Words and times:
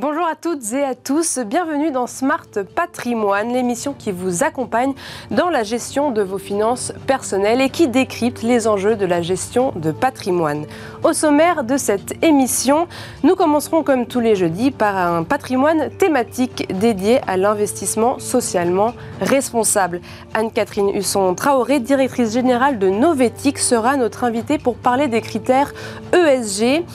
Bonjour 0.00 0.24
à 0.26 0.34
toutes 0.34 0.72
et 0.72 0.82
à 0.82 0.94
tous, 0.94 1.38
bienvenue 1.40 1.90
dans 1.90 2.06
Smart 2.06 2.46
Patrimoine, 2.74 3.52
l'émission 3.52 3.92
qui 3.92 4.12
vous 4.12 4.42
accompagne 4.42 4.94
dans 5.30 5.50
la 5.50 5.62
gestion 5.62 6.10
de 6.10 6.22
vos 6.22 6.38
finances 6.38 6.94
personnelles 7.06 7.60
et 7.60 7.68
qui 7.68 7.86
décrypte 7.86 8.42
les 8.42 8.66
enjeux 8.66 8.96
de 8.96 9.04
la 9.04 9.20
gestion 9.20 9.74
de 9.76 9.90
patrimoine. 9.90 10.64
Au 11.04 11.12
sommaire 11.12 11.64
de 11.64 11.76
cette 11.76 12.14
émission, 12.24 12.88
nous 13.24 13.36
commencerons 13.36 13.82
comme 13.82 14.06
tous 14.06 14.20
les 14.20 14.36
jeudis 14.36 14.70
par 14.70 14.96
un 14.96 15.22
patrimoine 15.22 15.90
thématique 15.90 16.66
dédié 16.78 17.20
à 17.26 17.36
l'investissement 17.36 18.18
socialement 18.18 18.94
responsable. 19.20 20.00
Anne-Catherine 20.32 20.96
Husson-Traoré, 20.96 21.78
directrice 21.78 22.32
générale 22.32 22.78
de 22.78 22.88
Novetic, 22.88 23.58
sera 23.58 23.98
notre 23.98 24.24
invitée 24.24 24.56
pour 24.56 24.76
parler 24.76 25.08
des 25.08 25.20
critères 25.20 25.74
ESG. 26.14 26.86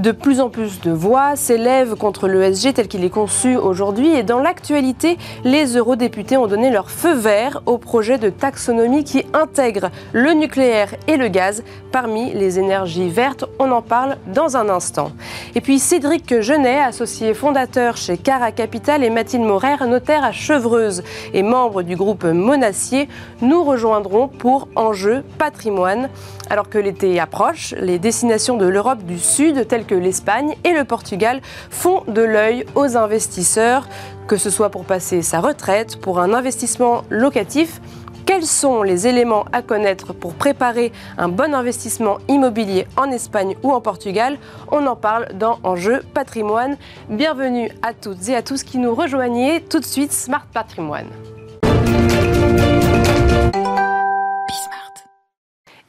De 0.00 0.12
plus 0.12 0.40
en 0.40 0.48
plus 0.48 0.80
de 0.80 0.90
voix 0.90 1.36
s'élèvent 1.36 1.94
contre 1.94 2.26
l'ESG 2.26 2.72
tel 2.72 2.88
qu'il 2.88 3.04
est 3.04 3.10
conçu 3.10 3.56
aujourd'hui 3.56 4.12
et 4.12 4.22
dans 4.22 4.38
l'actualité, 4.38 5.18
les 5.44 5.76
eurodéputés 5.76 6.38
ont 6.38 6.46
donné 6.46 6.70
leur 6.70 6.90
feu 6.90 7.12
vert 7.12 7.60
au 7.66 7.76
projet 7.76 8.16
de 8.16 8.30
taxonomie 8.30 9.04
qui 9.04 9.26
intègre 9.34 9.90
le 10.14 10.32
nucléaire 10.32 10.94
et 11.06 11.18
le 11.18 11.28
gaz 11.28 11.62
parmi 11.92 12.32
les 12.32 12.58
énergies 12.58 13.10
vertes. 13.10 13.44
On 13.58 13.70
en 13.72 13.82
parle 13.82 14.16
dans 14.32 14.56
un 14.56 14.70
instant. 14.70 15.12
Et 15.54 15.60
puis 15.60 15.78
Cédric 15.78 16.40
Genet, 16.40 16.80
associé 16.80 17.34
fondateur 17.34 17.98
chez 17.98 18.16
Cara 18.16 18.52
Capital 18.52 19.04
et 19.04 19.10
Mathilde 19.10 19.44
Morer, 19.44 19.86
notaire 19.86 20.24
à 20.24 20.32
Chevreuse 20.32 21.02
et 21.34 21.42
membre 21.42 21.82
du 21.82 21.94
groupe 21.94 22.24
Monacier, 22.24 23.06
nous 23.42 23.62
rejoindront 23.64 24.28
pour 24.28 24.66
Enjeu 24.76 25.24
patrimoine. 25.36 26.08
Alors 26.48 26.68
que 26.68 26.78
l'été 26.78 27.20
approche, 27.20 27.74
les 27.78 27.98
destinations 27.98 28.56
de 28.56 28.66
l'Europe 28.66 29.04
du 29.04 29.18
Sud, 29.18 29.68
telles 29.68 29.84
que 29.84 29.89
l'Espagne 29.94 30.56
et 30.64 30.72
le 30.72 30.84
Portugal, 30.84 31.40
font 31.70 32.02
de 32.08 32.22
l'œil 32.22 32.64
aux 32.74 32.96
investisseurs, 32.96 33.88
que 34.26 34.36
ce 34.36 34.50
soit 34.50 34.70
pour 34.70 34.84
passer 34.84 35.22
sa 35.22 35.40
retraite, 35.40 36.00
pour 36.00 36.20
un 36.20 36.32
investissement 36.34 37.04
locatif. 37.10 37.80
Quels 38.26 38.46
sont 38.46 38.84
les 38.84 39.08
éléments 39.08 39.44
à 39.52 39.60
connaître 39.60 40.12
pour 40.12 40.34
préparer 40.34 40.92
un 41.18 41.28
bon 41.28 41.52
investissement 41.52 42.18
immobilier 42.28 42.86
en 42.96 43.10
Espagne 43.10 43.56
ou 43.64 43.72
en 43.72 43.80
Portugal? 43.80 44.38
On 44.70 44.86
en 44.86 44.94
parle 44.94 45.28
dans 45.34 45.58
Enjeu 45.64 46.02
patrimoine. 46.14 46.76
Bienvenue 47.08 47.70
à 47.82 47.92
toutes 47.92 48.28
et 48.28 48.36
à 48.36 48.42
tous 48.42 48.62
qui 48.62 48.78
nous 48.78 48.94
rejoignez. 48.94 49.62
Tout 49.62 49.80
de 49.80 49.84
suite, 49.84 50.12
Smart 50.12 50.46
Patrimoine. 50.52 51.08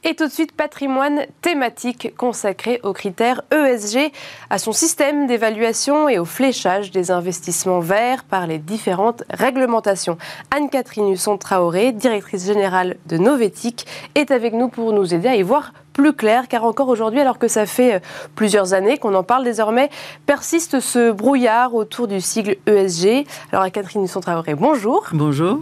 Et 0.03 0.16
tout 0.16 0.25
de 0.25 0.31
suite, 0.31 0.52
patrimoine 0.53 1.21
thématique 1.41 2.16
consacré 2.17 2.80
aux 2.81 2.91
critères 2.91 3.44
ESG, 3.52 4.11
à 4.49 4.57
son 4.57 4.71
système 4.71 5.27
d'évaluation 5.27 6.09
et 6.09 6.17
au 6.17 6.25
fléchage 6.25 6.89
des 6.89 7.11
investissements 7.11 7.81
verts 7.81 8.23
par 8.23 8.47
les 8.47 8.57
différentes 8.57 9.23
réglementations. 9.29 10.17
Anne-Catherine 10.49 11.11
Husson-Traoré, 11.11 11.91
directrice 11.91 12.47
générale 12.47 12.97
de 13.05 13.17
Novetic, 13.17 13.85
est 14.16 14.31
avec 14.31 14.53
nous 14.53 14.69
pour 14.69 14.91
nous 14.91 15.13
aider 15.13 15.27
à 15.27 15.35
y 15.35 15.44
voir 15.44 15.72
plus 15.94 16.13
clair, 16.13 16.47
car 16.47 16.63
encore 16.63 16.88
aujourd'hui, 16.88 17.19
alors 17.19 17.38
que 17.38 17.47
ça 17.47 17.67
fait 17.67 17.95
euh, 17.95 17.99
plusieurs 18.35 18.73
années 18.73 18.97
qu'on 18.97 19.13
en 19.13 19.23
parle 19.23 19.44
désormais, 19.44 19.89
persiste 20.25 20.79
ce 20.79 21.11
brouillard 21.11 21.75
autour 21.75 22.07
du 22.07 22.22
sigle 22.22 22.55
ESG. 22.66 23.27
Alors, 23.52 23.66
Anne-Catherine 23.66 24.03
Husson-Traoré, 24.05 24.55
bonjour. 24.55 25.05
Bonjour. 25.11 25.61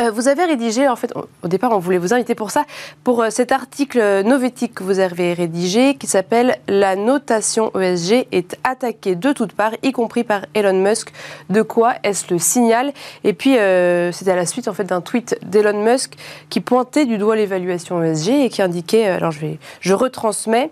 Euh, 0.00 0.10
vous 0.10 0.28
avez 0.28 0.44
rédigé, 0.44 0.88
en 0.88 0.96
fait, 0.96 1.12
au 1.42 1.48
départ, 1.48 1.72
on 1.72 1.78
voulait 1.78 1.96
vous 1.96 2.12
inviter 2.12 2.34
pour 2.34 2.50
ça, 2.50 2.64
pour 3.02 3.22
euh, 3.22 3.30
cet 3.30 3.50
article 3.50 4.22
novétique 4.24 4.74
que 4.74 4.82
vous 4.82 4.98
avez 4.98 5.32
rédigé, 5.32 5.94
qui 5.94 6.06
s'appelle 6.06 6.58
La 6.68 6.96
notation 6.96 7.72
ESG 7.74 8.26
est 8.30 8.58
attaquée 8.62 9.14
de 9.14 9.32
toutes 9.32 9.52
parts, 9.52 9.72
y 9.82 9.92
compris 9.92 10.22
par 10.22 10.42
Elon 10.54 10.74
Musk. 10.74 11.12
De 11.48 11.62
quoi 11.62 11.94
est-ce 12.02 12.32
le 12.32 12.38
signal? 12.38 12.92
Et 13.24 13.32
puis, 13.32 13.56
euh, 13.56 14.12
c'était 14.12 14.32
à 14.32 14.36
la 14.36 14.44
suite, 14.44 14.68
en 14.68 14.74
fait, 14.74 14.84
d'un 14.84 15.00
tweet 15.00 15.38
d'Elon 15.42 15.82
Musk 15.82 16.14
qui 16.50 16.60
pointait 16.60 17.06
du 17.06 17.16
doigt 17.16 17.36
l'évaluation 17.36 18.02
ESG 18.02 18.44
et 18.44 18.48
qui 18.50 18.60
indiquait, 18.60 19.06
alors 19.06 19.30
je 19.30 19.40
vais, 19.40 19.58
je 19.80 19.94
retransmets, 19.94 20.70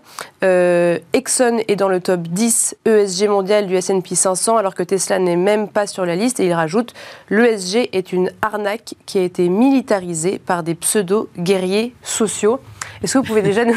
Exxon 1.13 1.57
est 1.67 1.75
dans 1.75 1.89
le 1.89 1.99
top 1.99 2.21
10 2.21 2.77
ESG 2.85 3.27
mondial 3.27 3.65
du 3.65 3.75
S&P 3.75 4.13
500, 4.13 4.57
alors 4.57 4.75
que 4.75 4.83
Tesla 4.83 5.17
n'est 5.17 5.35
même 5.35 5.67
pas 5.67 5.87
sur 5.87 6.05
la 6.05 6.15
liste. 6.15 6.39
Et 6.39 6.45
il 6.45 6.53
rajoute, 6.53 6.93
l'ESG 7.31 7.89
est 7.91 8.13
une 8.13 8.29
arnaque 8.43 8.93
qui 9.07 9.14
qui 9.15 9.19
a 9.19 9.23
été 9.23 9.47
militarisé 9.47 10.39
par 10.39 10.61
des 10.61 10.75
pseudo-guerriers 10.75 11.95
sociaux. 12.03 12.59
Est-ce 13.03 13.13
que 13.13 13.17
vous 13.19 13.23
pouvez 13.23 13.41
déjà 13.41 13.65
nous 13.65 13.75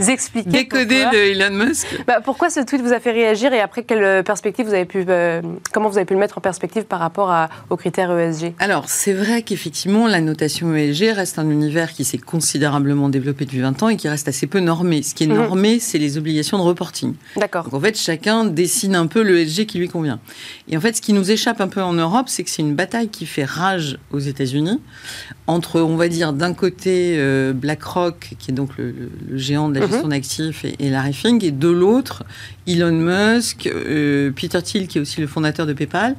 expliquer 0.08 0.50
Décoder 0.50 1.04
de 1.12 1.16
Elon 1.16 1.66
Musk 1.66 1.86
bah, 2.06 2.20
Pourquoi 2.24 2.50
ce 2.50 2.60
tweet 2.60 2.82
vous 2.82 2.92
a 2.92 3.00
fait 3.00 3.12
réagir 3.12 3.52
et 3.52 3.60
après 3.60 3.82
quelle 3.82 4.22
perspective 4.24 4.66
vous 4.66 4.74
avez 4.74 4.84
pu, 4.84 5.04
euh, 5.08 5.42
comment 5.72 5.88
vous 5.88 5.98
avez 5.98 6.04
pu 6.04 6.14
le 6.14 6.20
mettre 6.20 6.38
en 6.38 6.40
perspective 6.40 6.84
par 6.84 7.00
rapport 7.00 7.30
à, 7.30 7.48
aux 7.70 7.76
critères 7.76 8.16
ESG 8.16 8.54
Alors, 8.58 8.88
c'est 8.88 9.12
vrai 9.12 9.42
qu'effectivement, 9.42 10.06
la 10.06 10.20
notation 10.20 10.74
ESG 10.74 11.14
reste 11.14 11.38
un 11.38 11.48
univers 11.50 11.92
qui 11.92 12.04
s'est 12.04 12.18
considérablement 12.18 13.08
développé 13.08 13.44
depuis 13.44 13.60
20 13.60 13.82
ans 13.82 13.88
et 13.88 13.96
qui 13.96 14.08
reste 14.08 14.28
assez 14.28 14.46
peu 14.46 14.60
normé. 14.60 15.02
Ce 15.02 15.14
qui 15.14 15.24
est 15.24 15.28
mhm. 15.28 15.36
normé, 15.36 15.78
c'est 15.78 15.98
les 15.98 16.18
obligations 16.18 16.58
de 16.58 16.62
reporting. 16.62 17.14
D'accord. 17.36 17.64
Donc 17.64 17.74
en 17.74 17.80
fait, 17.80 17.98
chacun 17.98 18.44
dessine 18.44 18.94
un 18.94 19.06
peu 19.06 19.20
l'ESG 19.22 19.66
qui 19.66 19.78
lui 19.78 19.88
convient. 19.88 20.20
Et 20.68 20.76
en 20.76 20.80
fait, 20.80 20.96
ce 20.96 21.02
qui 21.02 21.12
nous 21.12 21.30
échappe 21.30 21.60
un 21.60 21.68
peu 21.68 21.82
en 21.82 21.92
Europe, 21.92 22.28
c'est 22.28 22.44
que 22.44 22.50
c'est 22.50 22.62
une 22.62 22.74
bataille 22.74 23.08
qui 23.08 23.26
fait 23.26 23.44
rage 23.44 23.98
aux 24.10 24.18
États-Unis 24.18 24.80
entre, 25.46 25.80
on 25.80 25.96
va 25.96 26.08
dire, 26.08 26.32
d'un 26.32 26.54
côté 26.54 27.16
euh, 27.18 27.52
BlackRock, 27.52 28.34
qui 28.44 28.50
est 28.50 28.54
donc 28.54 28.70
le, 28.76 28.94
géant 29.32 29.70
de 29.70 29.78
la 29.78 29.86
mhm. 29.86 29.90
gestion 29.90 30.08
d'actifs, 30.08 30.66
et, 30.78 30.90
Larry 30.90 31.14
Fink, 31.14 31.42
et 31.42 31.50
de 31.50 31.68
l'autre, 31.68 32.24
Elon 32.66 32.92
Musk, 32.92 33.66
euh, 33.66 34.30
Peter 34.32 34.60
Thiel, 34.60 34.86
qui 34.86 34.98
est 34.98 35.00
aussi 35.00 35.22
le 35.22 35.26
fondateur 35.26 35.66
de 35.66 35.72
PayPal, 35.72 36.14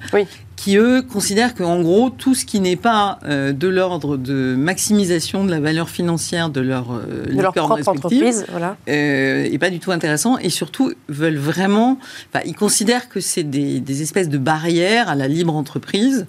qui 0.55 0.77
eux 0.77 1.03
considèrent 1.03 1.53
qu'en 1.53 1.81
gros, 1.81 2.09
tout 2.09 2.33
ce 2.33 2.45
qui 2.45 2.59
n'est 2.59 2.77
pas 2.77 3.19
euh, 3.25 3.51
de 3.51 3.67
l'ordre 3.67 4.17
de 4.17 4.55
maximisation 4.57 5.43
de 5.43 5.51
la 5.51 5.59
valeur 5.59 5.89
financière 5.89 6.49
de 6.49 6.61
leur, 6.61 6.87
de 6.93 7.39
leur 7.39 7.53
propre 7.53 7.87
entreprise, 7.87 8.45
voilà. 8.49 8.75
est 8.87 9.59
pas 9.59 9.69
du 9.69 9.79
tout 9.79 9.91
intéressant, 9.91 10.39
et 10.39 10.49
surtout 10.49 10.93
veulent 11.07 11.37
vraiment, 11.37 11.99
ils 12.45 12.55
considèrent 12.55 13.07
que 13.07 13.19
c'est 13.19 13.43
des, 13.43 13.79
des 13.79 14.01
espèces 14.01 14.29
de 14.29 14.39
barrières 14.39 15.09
à 15.09 15.15
la 15.15 15.27
libre 15.27 15.55
entreprise. 15.55 16.25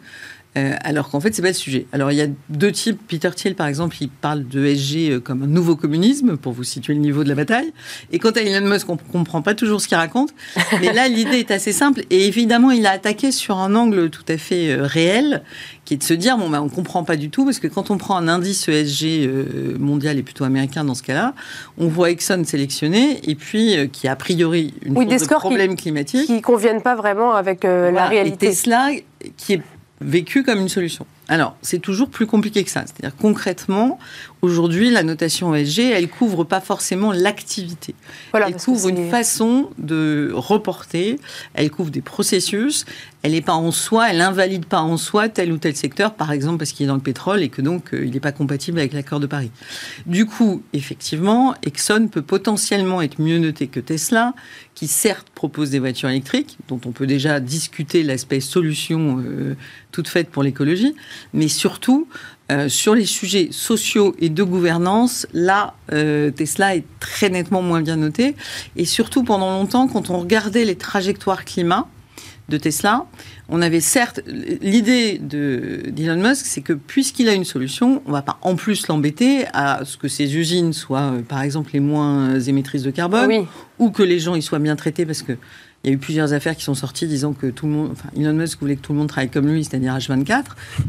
Euh, 0.57 0.75
alors 0.83 1.11
qu'en 1.11 1.21
fait, 1.21 1.35
c'est 1.35 1.43
pas 1.43 1.49
le 1.49 1.55
sujet. 1.55 1.87
Alors, 1.93 2.11
il 2.13 2.17
y 2.17 2.23
a 2.23 2.29
deux 2.49 2.73
types. 2.73 2.99
Peter 3.07 3.31
Thiel, 3.35 3.55
par 3.55 3.67
exemple, 3.67 3.97
il 4.01 4.09
parle 4.09 4.47
de 4.47 4.65
SG 4.65 5.11
euh, 5.11 5.21
comme 5.21 5.43
un 5.43 5.47
nouveau 5.47 5.77
communisme, 5.77 6.37
pour 6.37 6.53
vous 6.53 6.65
situer 6.65 6.95
le 6.95 7.01
niveau 7.01 7.25
de 7.25 7.29
la 7.29 7.35
bataille. 7.35 7.73
Et 8.13 8.19
quant 8.19 8.31
à 8.31 8.41
Elon 8.41 8.67
Musk, 8.67 8.89
on 8.89 8.97
comprend 8.97 9.43
pas 9.43 9.55
toujours 9.55 9.81
ce 9.81 9.89
qu'il 9.89 9.99
raconte. 9.99 10.33
Mais 10.81 10.93
là, 10.93 11.09
l'idée 11.09 11.41
est 11.41 11.51
assez 11.51 11.73
simple. 11.73 12.03
Et 12.11 12.27
évidemment, 12.27 12.71
il 12.71 12.87
a 12.87 12.93
attaqué 12.93 13.33
sur 13.33 13.59
un 13.59 13.75
angle 13.75 14.09
tout 14.09 14.25
à 14.29 14.39
fait 14.39 14.71
euh, 14.71 14.85
réel, 14.85 15.43
qui 15.85 15.95
est 15.95 15.99
de 15.99 16.03
se 16.03 16.15
dire, 16.15 16.39
bon, 16.39 16.49
bah, 16.49 16.63
on 16.63 16.69
comprend 16.69 17.05
pas 17.05 17.17
du 17.17 17.29
tout, 17.29 17.45
parce 17.45 17.59
que 17.59 17.69
quand 17.69 17.91
on 17.91 17.99
prend 17.99 18.17
un 18.17 18.29
indice 18.29 18.69
ESG 18.69 19.79
mondial 19.79 20.19
et 20.19 20.23
plutôt 20.23 20.45
américain 20.45 20.85
dans 20.85 20.95
ce 20.95 21.03
cas-là, 21.03 21.35
on 21.79 21.87
voit 21.87 22.11
Exxon 22.11 22.43
sélectionné, 22.45 23.21
et 23.29 23.35
puis 23.35 23.77
qui 23.93 24.09
a 24.09 24.13
a 24.13 24.17
priori 24.17 24.73
une 24.83 24.97
oui, 24.97 25.07
des 25.07 25.19
de 25.19 25.25
problème 25.27 25.77
climatique. 25.77 26.27
Qui 26.27 26.41
conviennent 26.41 26.81
pas 26.81 26.95
vraiment 26.95 27.35
avec 27.35 27.65
la 27.65 28.07
réalité. 28.07 28.47
Et 28.47 28.49
Tesla, 28.51 28.89
qui 29.37 29.53
est 29.53 29.63
vécu 30.01 30.43
comme 30.43 30.61
une 30.61 30.69
solution. 30.69 31.07
Alors, 31.29 31.57
c'est 31.63 31.79
toujours 31.79 32.09
plus 32.11 32.27
compliqué 32.27 32.63
que 32.65 32.71
ça. 32.71 32.85
C'est-à-dire 32.87 33.17
concrètement, 33.17 33.99
aujourd'hui, 34.47 34.91
la 34.91 35.03
notation 35.03 35.55
ESG, 35.55 35.81
elle 35.81 36.09
couvre 36.09 36.45
pas 36.45 36.61
forcément 36.61 37.13
l'activité. 37.13 37.95
elle 38.33 38.57
couvre 38.57 38.89
une 38.89 39.11
façon 39.11 39.71
de 39.79 40.31
reporter, 40.33 41.19
elle 41.55 41.71
couvre 41.71 41.91
des 41.91 42.01
processus, 42.01 42.87
elle 43.23 43.33
n'est 43.33 43.43
pas 43.43 43.55
en 43.55 43.73
soi, 43.73 44.11
elle 44.11 44.21
invalide 44.21 44.67
pas 44.67 44.81
en 44.81 44.97
soi 44.97 45.29
tel 45.29 45.53
ou 45.53 45.59
tel 45.59 45.75
secteur, 45.75 46.15
par 46.15 46.31
exemple 46.31 46.59
parce 46.59 46.71
qu'il 46.71 46.85
est 46.85 46.87
dans 46.87 46.95
le 46.95 47.01
pétrole 47.01 47.43
et 47.43 47.49
que 47.49 47.61
donc 47.61 47.93
euh, 47.93 48.05
il 48.05 48.13
n'est 48.13 48.21
pas 48.21 48.31
compatible 48.31 48.79
avec 48.79 48.93
l'accord 48.93 49.19
de 49.19 49.27
Paris. 49.27 49.51
Du 50.07 50.27
coup, 50.27 50.63
effectivement, 50.73 51.55
Exxon 51.65 52.09
peut 52.09 52.23
potentiellement 52.23 53.03
être 53.03 53.21
mieux 53.21 53.39
noté 53.39 53.67
que 53.67 53.81
Tesla, 53.81 54.35
qui 54.77 54.87
certes 54.87 55.27
propose 55.35 55.71
des 55.71 55.81
voitures 55.81 56.09
électriques, 56.09 56.57
dont 56.69 56.81
on 56.87 56.93
peut 56.93 57.07
déjà 57.07 57.41
discuter 57.41 58.05
l'aspect 58.05 58.41
solution 58.41 59.21
euh, 59.25 59.57
toute 59.91 60.07
faite 60.07 60.31
pour 60.31 60.43
l'écologie, 60.43 60.95
mais 61.33 61.49
surtout 61.49 62.07
euh, 62.53 62.69
sur 62.69 62.95
les 62.95 63.07
sujets 63.07 63.49
sociaux 63.51 64.15
et 64.21 64.29
de 64.29 64.43
gouvernance, 64.45 65.27
là, 65.33 65.75
euh, 65.93 66.31
Tesla 66.31 66.77
est 66.77 66.85
très 67.01 67.29
nettement 67.29 67.61
moins 67.61 67.81
bien 67.81 67.97
noté. 67.97 68.37
Et 68.77 68.85
surtout, 68.85 69.25
pendant 69.25 69.51
longtemps, 69.51 69.89
quand 69.89 70.11
on 70.11 70.19
regardait 70.19 70.65
les 70.65 70.77
trajectoires 70.77 71.45
climat 71.45 71.89
de 72.49 72.57
Tesla, 72.57 73.07
on 73.49 73.61
avait 73.61 73.81
certes 73.81 74.21
l'idée 74.63 75.19
d'Elon 75.19 76.23
Musk, 76.23 76.47
c'est 76.47 76.61
que 76.61 76.73
puisqu'il 76.73 77.29
a 77.29 77.35
une 77.35 77.45
solution, 77.45 78.01
on 78.07 78.11
ne 78.11 78.15
va 78.15 78.23
pas 78.23 78.39
en 78.43 78.55
plus 78.55 78.87
l'embêter 78.87 79.47
à 79.53 79.85
ce 79.85 79.97
que 79.97 80.07
ses 80.07 80.37
usines 80.37 80.73
soient, 80.73 81.15
euh, 81.15 81.23
par 81.23 81.43
exemple, 81.43 81.71
les 81.73 81.81
moins 81.81 82.39
émettrices 82.39 82.85
de 82.85 82.93
carbone, 82.93 83.47
ou 83.81 83.91
que 83.91 84.05
les 84.05 84.21
gens 84.21 84.37
y 84.37 84.43
soient 84.43 84.61
bien 84.61 84.77
traités, 84.77 85.05
parce 85.05 85.23
que 85.23 85.33
il 85.87 85.91
y 85.91 85.93
a 85.93 85.95
eu 85.95 85.99
plusieurs 85.99 86.33
affaires 86.33 86.57
qui 86.57 86.65
sont 86.65 86.75
sorties 86.75 87.07
disant 87.07 87.33
que 87.33 87.47
tout 87.47 87.67
le 87.67 87.73
monde, 87.73 87.91
enfin, 87.93 88.09
Elon 88.17 88.33
Musk 88.33 88.59
voulait 88.59 88.75
que 88.75 88.81
tout 88.81 88.93
le 88.93 88.99
monde 88.99 89.09
travaille 89.09 89.31
comme 89.31 89.47
lui, 89.47 89.65
c'est-à-dire 89.65 89.97
H24, 89.97 90.43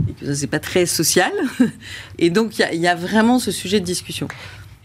et 0.10 0.14
que 0.14 0.26
ça, 0.26 0.34
c'est 0.34 0.48
pas 0.48 0.60
très 0.60 0.88
social. 0.88 1.32
Et 2.18 2.32
donc, 2.32 2.58
il 2.58 2.80
y, 2.80 2.88
a 2.88 2.96
vraiment 2.96 3.38
ce 3.38 3.52
sujet 3.52 3.80
de 3.80 3.86
discussion. 3.86 4.28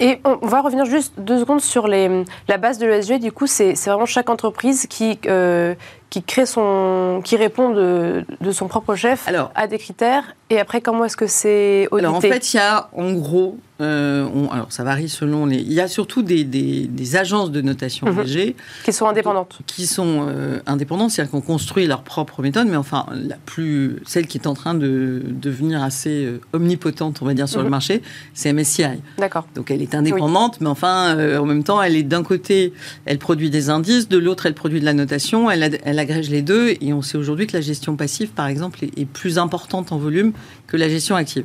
Et 0.00 0.20
on 0.25 0.47
va 0.47 0.61
revenir 0.61 0.85
juste 0.85 1.14
deux 1.17 1.38
secondes 1.38 1.62
sur 1.62 1.88
les, 1.88 2.25
la 2.47 2.59
base 2.59 2.79
de 2.79 2.87
l'ESG. 2.87 3.20
Du 3.20 3.32
coup, 3.32 3.47
c'est 3.47 3.73
vraiment 3.87 4.05
chaque 4.05 4.29
entreprise 4.29 4.87
qui, 4.87 5.19
euh, 5.26 5.75
qui 6.11 6.23
crée 6.23 6.44
son, 6.44 7.23
qui 7.25 7.37
répond 7.37 7.70
de, 7.70 8.25
son 8.50 8.69
propre 8.69 8.94
chef 8.94 9.26
à 9.55 9.67
des 9.67 9.79
critères. 9.79 10.37
Et 10.52 10.60
après, 10.60 10.82
comment 10.82 11.06
est-ce 11.06 11.16
que 11.16 11.26
c'est 11.26 11.88
audité 11.90 12.06
Alors 12.06 12.16
en 12.16 12.20
fait, 12.20 12.52
il 12.52 12.56
y 12.58 12.60
a 12.60 12.90
en 12.93 13.14
gros 13.14 13.56
euh, 13.82 14.28
alors 14.52 14.70
ça 14.70 14.84
varie 14.84 15.08
selon 15.08 15.46
les. 15.46 15.56
Il 15.56 15.72
y 15.72 15.81
a 15.81 15.88
surtout 15.88 16.22
des, 16.22 16.44
des, 16.44 17.16
agences 17.16 17.50
de 17.50 17.60
notation 17.60 18.06
mhm. 18.06 18.52
qui 18.84 18.93
sont 18.93 19.06
indépendantes. 19.06 19.58
Qui 19.66 19.87
sont 19.87 20.26
euh, 20.28 20.60
indépendantes, 20.66 21.10
c'est-à-dire 21.10 21.32
qu'on 21.32 21.40
construit 21.40 21.87
leur 21.87 22.02
propre 22.02 22.43
méthode, 22.43 22.69
mais 22.69 22.76
enfin 22.76 23.06
la 23.12 23.37
plus 23.44 23.96
celle 24.06 24.26
qui 24.26 24.38
est 24.38 24.46
en 24.46 24.54
train 24.54 24.75
de 24.75 25.22
devenir 25.26 25.82
assez 25.82 26.25
euh, 26.25 26.40
omnipotente, 26.52 27.20
on 27.22 27.25
va 27.25 27.34
dire, 27.34 27.49
sur 27.49 27.58
le 27.58 27.64
mhm. 27.64 27.70
marché, 27.70 28.02
c'est 28.34 28.52
MSCI. 28.52 29.00
D'accord. 29.19 29.46
Donc 29.56 29.70
elle 29.70 29.82
est 29.82 29.94
indépendante, 29.94 30.60
mais 30.60 30.69
enfin 30.69 31.16
en 31.38 31.46
même 31.46 31.64
temps, 31.64 31.82
elle 31.82 31.96
est 31.96 32.02
d'un 32.02 32.22
côté, 32.22 32.72
elle 33.04 33.19
produit 33.19 33.50
des 33.50 33.69
indices, 33.69 34.08
de 34.08 34.19
l'autre, 34.19 34.46
elle 34.46 34.54
produit 34.54 34.81
de 34.81 34.84
la 34.84 34.94
notation, 34.94 35.50
elle, 35.50 35.81
elle 35.82 35.99
agrège 35.99 36.31
les 36.31 36.43
deux, 36.43 36.75
et 36.81 36.93
on 36.93 37.02
sait 37.02 37.19
aujourd'hui 37.19 37.46
que 37.46 37.56
la 37.56 37.62
gestion 37.62 37.96
passive, 37.96 38.31
par 38.31 38.46
exemple, 38.46 38.84
est 38.84 39.06
plus 39.06 39.38
importante 39.38 39.93
en 39.93 39.99
volume 39.99 40.32
que 40.67 40.77
la 40.79 40.89
gestion 40.89 41.17
active. 41.17 41.44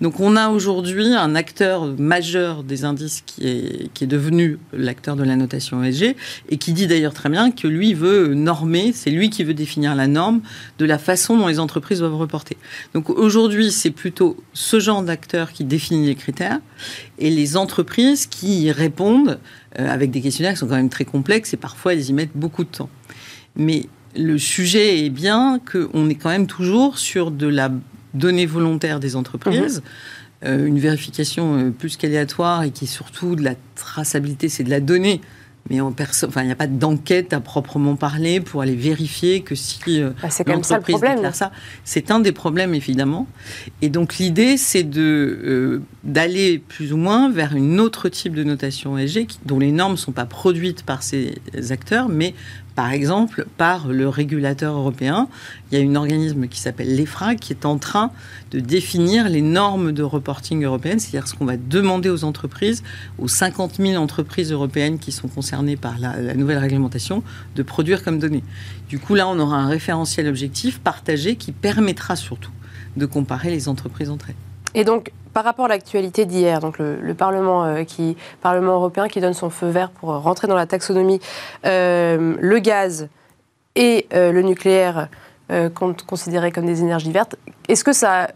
Donc 0.00 0.20
on 0.20 0.36
a 0.36 0.50
aujourd'hui 0.50 1.12
un 1.12 1.34
acteur 1.34 1.86
majeur 1.98 2.62
des 2.62 2.84
indices 2.84 3.22
qui 3.26 3.48
est, 3.48 3.92
qui 3.92 4.04
est 4.04 4.06
devenu 4.06 4.58
l'acteur 4.72 5.16
de 5.16 5.24
la 5.24 5.34
notation 5.34 5.82
ESG 5.82 6.14
et 6.48 6.58
qui 6.58 6.72
dit 6.72 6.86
d'ailleurs 6.86 7.12
très 7.12 7.28
bien 7.28 7.50
que 7.50 7.66
lui 7.66 7.92
veut 7.94 8.34
normer, 8.34 8.92
c'est 8.94 9.10
lui 9.10 9.30
qui 9.30 9.42
veut 9.42 9.54
définir 9.54 9.96
la 9.96 10.06
norme 10.06 10.40
de 10.78 10.84
la 10.84 10.98
façon 10.98 11.36
dont 11.36 11.48
les 11.48 11.58
entreprises 11.58 11.98
doivent 11.98 12.16
reporter. 12.16 12.56
Donc 12.94 13.10
aujourd'hui, 13.10 13.72
c'est 13.72 13.90
plutôt 13.90 14.36
ce 14.52 14.78
genre 14.78 15.02
d'acteur 15.02 15.52
qui 15.52 15.64
définit 15.64 16.06
les 16.06 16.14
critères 16.14 16.60
et 17.18 17.30
les 17.30 17.56
entreprises 17.56 18.26
qui 18.26 18.62
y 18.62 18.72
répondent 18.72 19.40
euh, 19.78 19.88
avec 19.88 20.10
des 20.10 20.20
questionnaires 20.20 20.52
qui 20.52 20.60
sont 20.60 20.68
quand 20.68 20.76
même 20.76 20.88
très 20.88 21.04
complexes 21.04 21.52
et 21.52 21.56
parfois 21.56 21.94
elles 21.94 22.08
y 22.08 22.12
mettent 22.12 22.36
beaucoup 22.36 22.62
de 22.62 22.70
temps. 22.70 22.90
Mais 23.56 23.86
le 24.16 24.38
sujet 24.38 25.04
est 25.04 25.10
bien 25.10 25.60
qu'on 25.70 26.08
est 26.08 26.14
quand 26.14 26.30
même 26.30 26.46
toujours 26.46 26.98
sur 26.98 27.30
de 27.30 27.46
la 27.46 27.70
donnée 28.14 28.46
volontaire 28.46 29.00
des 29.00 29.16
entreprises. 29.16 29.78
Mhm. 29.78 29.82
Euh, 30.44 30.66
une 30.66 30.78
vérification 30.78 31.58
euh, 31.58 31.70
plus 31.70 31.96
qu'aléatoire 31.96 32.62
et 32.62 32.70
qui 32.70 32.84
est 32.84 32.88
surtout 32.88 33.34
de 33.34 33.42
la 33.42 33.54
traçabilité, 33.74 34.48
c'est 34.48 34.62
de 34.62 34.70
la 34.70 34.80
donnée. 34.80 35.20
Mais 35.68 35.80
en 35.80 35.88
enfin, 35.88 36.42
il 36.42 36.46
n'y 36.46 36.52
a 36.52 36.56
pas 36.56 36.68
d'enquête 36.68 37.32
à 37.32 37.40
proprement 37.40 37.96
parler 37.96 38.40
pour 38.40 38.62
aller 38.62 38.76
vérifier 38.76 39.42
que 39.42 39.54
si 39.56 39.80
euh, 40.00 40.10
bah, 40.22 40.28
l'entreprise 40.46 41.00
déclare 41.00 41.34
ça. 41.34 41.50
C'est 41.84 42.10
un 42.10 42.20
des 42.20 42.32
problèmes, 42.32 42.72
évidemment. 42.72 43.26
Et 43.82 43.90
donc, 43.90 44.16
l'idée, 44.18 44.56
c'est 44.56 44.84
de, 44.84 45.82
d'aller 46.04 46.58
plus 46.58 46.92
ou 46.92 46.96
moins 46.96 47.30
vers 47.30 47.54
une 47.54 47.80
autre 47.80 48.08
type 48.08 48.34
de 48.34 48.44
notation 48.44 48.96
ESG 48.96 49.26
dont 49.44 49.58
les 49.58 49.72
normes 49.72 49.92
ne 49.92 49.98
sont 49.98 50.12
pas 50.12 50.24
produites 50.24 50.84
par 50.84 51.02
ces 51.02 51.34
acteurs, 51.70 52.08
mais 52.08 52.34
par 52.78 52.92
exemple, 52.92 53.44
par 53.56 53.88
le 53.88 54.08
régulateur 54.08 54.76
européen. 54.76 55.26
Il 55.72 55.78
y 55.80 55.82
a 55.82 55.84
un 55.84 55.96
organisme 55.96 56.46
qui 56.46 56.60
s'appelle 56.60 56.94
l'EFRA 56.94 57.34
qui 57.34 57.52
est 57.52 57.66
en 57.66 57.76
train 57.76 58.12
de 58.52 58.60
définir 58.60 59.28
les 59.28 59.42
normes 59.42 59.90
de 59.90 60.04
reporting 60.04 60.62
européennes, 60.62 61.00
c'est-à-dire 61.00 61.26
ce 61.26 61.34
qu'on 61.34 61.44
va 61.44 61.56
demander 61.56 62.08
aux 62.08 62.22
entreprises, 62.22 62.84
aux 63.18 63.26
50 63.26 63.78
000 63.78 64.00
entreprises 64.00 64.52
européennes 64.52 65.00
qui 65.00 65.10
sont 65.10 65.26
concernées 65.26 65.76
par 65.76 65.98
la, 65.98 66.34
nouvelle 66.34 66.58
réglementation, 66.58 67.24
de 67.56 67.64
produire 67.64 68.04
comme 68.04 68.20
données. 68.20 68.44
Du 68.88 69.00
coup, 69.00 69.16
là, 69.16 69.26
on 69.26 69.40
aura 69.40 69.56
un 69.56 69.66
référentiel 69.66 70.28
objectif 70.28 70.78
partagé 70.78 71.34
qui 71.34 71.50
permettra 71.50 72.14
surtout 72.14 72.52
de 72.96 73.06
comparer 73.06 73.50
les 73.50 73.68
entreprises 73.68 74.08
entre 74.08 74.26
elles. 74.28 74.36
Et 74.80 74.84
donc, 74.84 75.10
par 75.32 75.44
rapport 75.44 75.66
à 75.66 75.68
l'actualité 75.68 76.24
d'hier, 76.26 76.60
donc 76.60 76.78
le, 76.78 77.14
Parlement, 77.14 77.64
euh, 77.64 77.84
qui, 77.84 78.16
Parlement 78.40 78.74
européen 78.74 79.08
qui 79.08 79.20
donne 79.20 79.34
son 79.34 79.50
feu 79.50 79.68
vert 79.68 79.90
pour 79.90 80.10
rentrer 80.10 80.46
dans 80.46 80.56
la 80.56 80.66
taxonomie, 80.66 81.20
euh, 81.66 82.36
le 82.38 82.58
gaz 82.58 83.08
et 83.74 84.06
euh, 84.12 84.32
le 84.32 84.42
nucléaire 84.42 85.08
considérés 86.06 86.52
comme 86.52 86.66
des 86.66 86.82
énergies 86.82 87.10
vertes, 87.10 87.36
est-ce 87.68 87.82
que 87.82 87.94
ça 87.94 88.28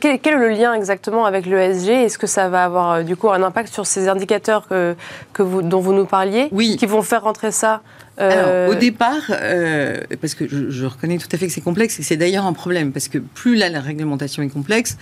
quel, 0.00 0.18
est 0.22 0.30
le 0.36 0.50
lien 0.50 0.74
exactement 0.74 1.24
avec 1.24 1.46
l'ESG 1.46 1.88
Est-ce 1.88 2.18
que 2.18 2.26
ça 2.26 2.50
va 2.50 2.64
avoir 2.64 3.04
du 3.04 3.16
coup 3.16 3.30
un 3.30 3.42
impact 3.42 3.72
sur 3.72 3.86
ces 3.86 4.06
indicateurs 4.06 4.68
que, 4.68 4.94
que 5.32 5.42
vous, 5.42 5.62
dont 5.62 5.80
vous 5.80 5.94
nous 5.94 6.04
parliez, 6.04 6.48
oui. 6.52 6.76
qui 6.76 6.84
vont 6.84 7.00
faire 7.00 7.22
rentrer 7.22 7.52
ça 7.52 7.80
alors, 8.18 8.70
au 8.70 8.74
départ, 8.74 9.26
parce 10.20 10.34
que 10.34 10.46
je, 10.48 10.86
reconnais 10.86 11.18
tout 11.18 11.28
à 11.32 11.36
fait 11.38 11.46
que 11.46 11.52
c'est 11.52 11.60
complexe, 11.60 11.98
et 12.00 12.02
c'est 12.02 12.16
d'ailleurs 12.16 12.46
un 12.46 12.52
problème, 12.52 12.92
parce 12.92 13.08
que 13.08 13.18
plus 13.18 13.56
la 13.56 13.68
réglementation 13.80 14.42
est 14.42 14.48
complexe, 14.48 14.96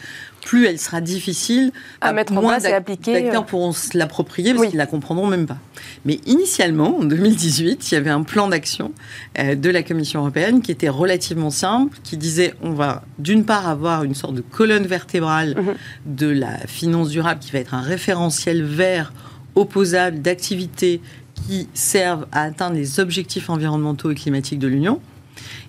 plus 0.47 0.67
elle 0.67 0.79
sera 0.79 1.01
difficile 1.01 1.73
à, 2.01 2.13
mettre 2.13 2.33
en 2.33 2.41
place 2.41 2.65
et 2.65 2.73
appliquer. 2.73 3.21
D'acteurs 3.21 3.43
euh. 3.43 3.47
pourront 3.47 3.73
se 3.73 3.99
l'approprier 3.99 4.55
parce 4.55 4.69
qu'ils 4.69 4.79
la 4.79 4.87
comprendront 4.87 5.27
même 5.27 5.47
pas. 5.47 5.59
Mais 6.05 6.21
initialement, 6.25 6.99
en 6.99 7.05
2018, 7.05 7.91
il 7.91 7.95
y 7.95 7.99
avait 7.99 8.11
un 8.11 8.23
plan 8.23 8.49
d'action 8.49 8.93
euh, 9.39 9.57
de 9.57 9.71
la 9.71 9.83
Commission 9.83 10.21
européenne 10.21 10.63
qui 10.63 10.71
était 10.71 10.89
relativement 10.89 11.51
simple, 11.51 11.99
qui 12.05 12.17
disait 12.17 12.55
on 12.63 12.71
va 12.71 13.03
d'une 13.19 13.45
part 13.45 13.69
avoir 13.69 14.05
une 14.05 14.15
sorte 14.15 14.35
de 14.35 14.41
colonne 14.41 14.87
vertébrale 14.87 15.57
mhm. 15.57 15.75
de 16.07 16.29
la 16.29 16.57
finance 16.67 17.09
durable 17.09 17.41
qui 17.41 17.51
va 17.51 17.59
être 17.59 17.75
un 17.75 17.83
référentiel 17.83 18.63
vert 18.63 19.13
opposable 19.57 20.21
d'activités 20.21 21.01
qui 21.47 21.69
servent 21.75 22.27
à 22.33 22.43
atteindre 22.43 22.77
les 22.77 23.01
objectifs 23.01 23.51
environnementaux 23.51 24.11
et 24.11 24.15
climatiques 24.15 24.59
de 24.59 24.69
l'Union. 24.69 25.01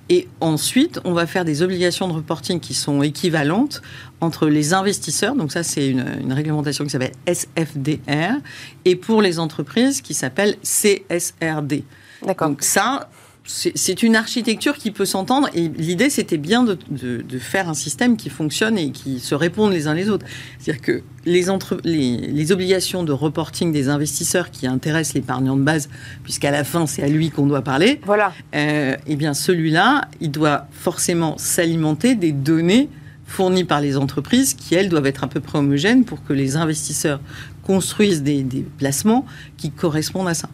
Et 0.10 0.28
ensuite, 0.40 1.02
on 1.04 1.12
va 1.12 1.28
faire 1.28 1.44
des 1.44 1.62
obligations 1.62 2.08
de 2.08 2.14
reporting 2.14 2.60
qui 2.60 2.74
sont 2.74 3.04
équivalentes 3.04 3.82
entre 4.22 4.48
les 4.48 4.74
investisseurs, 4.74 5.36
donc 5.36 5.52
ça 5.52 5.64
c'est 5.64 5.90
une, 5.90 6.32
réglementation 6.32 6.86
qui 6.86 6.92
s'appelle 6.92 7.12
SFDR, 7.26 8.40
et 8.86 8.96
pour 8.96 9.22
les 9.22 9.38
entreprises 9.38 10.02
qui 10.02 10.14
s'appelle 10.14 10.56
CSRD. 10.64 11.84
D'accord. 12.26 12.50
Donc 12.50 12.64
ça, 12.64 13.10
c'est 13.48 14.04
une 14.04 14.18
architecture 14.18 14.78
qui 14.78 14.92
peut 14.92 15.06
s'entendre 15.06 15.50
et 15.54 15.70
l'idée 15.70 16.10
c'était 16.10 16.38
bien 16.38 16.64
de, 16.64 16.78
faire 17.40 17.70
un 17.70 17.74
système 17.74 18.18
qui 18.18 18.30
fonctionne 18.30 18.78
et 18.78 18.92
qui 18.92 19.20
se 19.20 19.36
répondent 19.36 19.72
les 19.72 19.88
uns 19.88 19.94
les 19.94 20.10
autres. 20.10 20.26
C'est-à-dire 20.60 20.82
que 20.82 21.02
les, 21.26 21.50
entre, 21.50 21.80
les, 21.84 22.52
obligations 22.52 23.04
de 23.04 23.14
reporting 23.14 23.72
des 23.72 23.88
investisseurs 23.88 24.52
qui 24.52 24.68
intéressent 24.68 25.16
l'épargnant 25.16 25.56
de 25.56 25.64
base, 25.64 25.90
puisqu'à 26.24 26.52
la 26.52 26.66
fin 26.66 26.86
c'est 26.88 27.04
à 27.04 27.08
lui 27.08 27.30
qu'on 27.30 27.48
doit 27.48 27.62
parler, 27.62 28.02
voilà. 28.06 28.34
Euh, 28.54 28.98
eh 29.08 29.16
bien 29.16 29.34
celui-là, 29.34 30.10
il 30.20 30.32
doit 30.32 30.68
forcément 30.72 31.38
s'alimenter 31.38 32.16
des 32.16 32.34
données 32.34 32.90
fournies 33.26 33.66
par 33.66 33.82
les 33.82 33.98
entreprises 33.98 34.54
qui, 34.54 34.76
elles, 34.76 34.90
doivent 34.90 35.06
être 35.06 35.24
à 35.24 35.28
peu 35.28 35.40
près 35.40 35.58
homogènes 35.60 36.04
pour 36.06 36.24
que 36.24 36.34
les 36.34 36.56
investisseurs 36.56 37.20
construisent 37.64 38.24
des 38.24 38.46
placements 38.78 39.26
qui 39.58 39.72
correspondent 39.72 40.30
à 40.30 40.34
ça. 40.34 40.50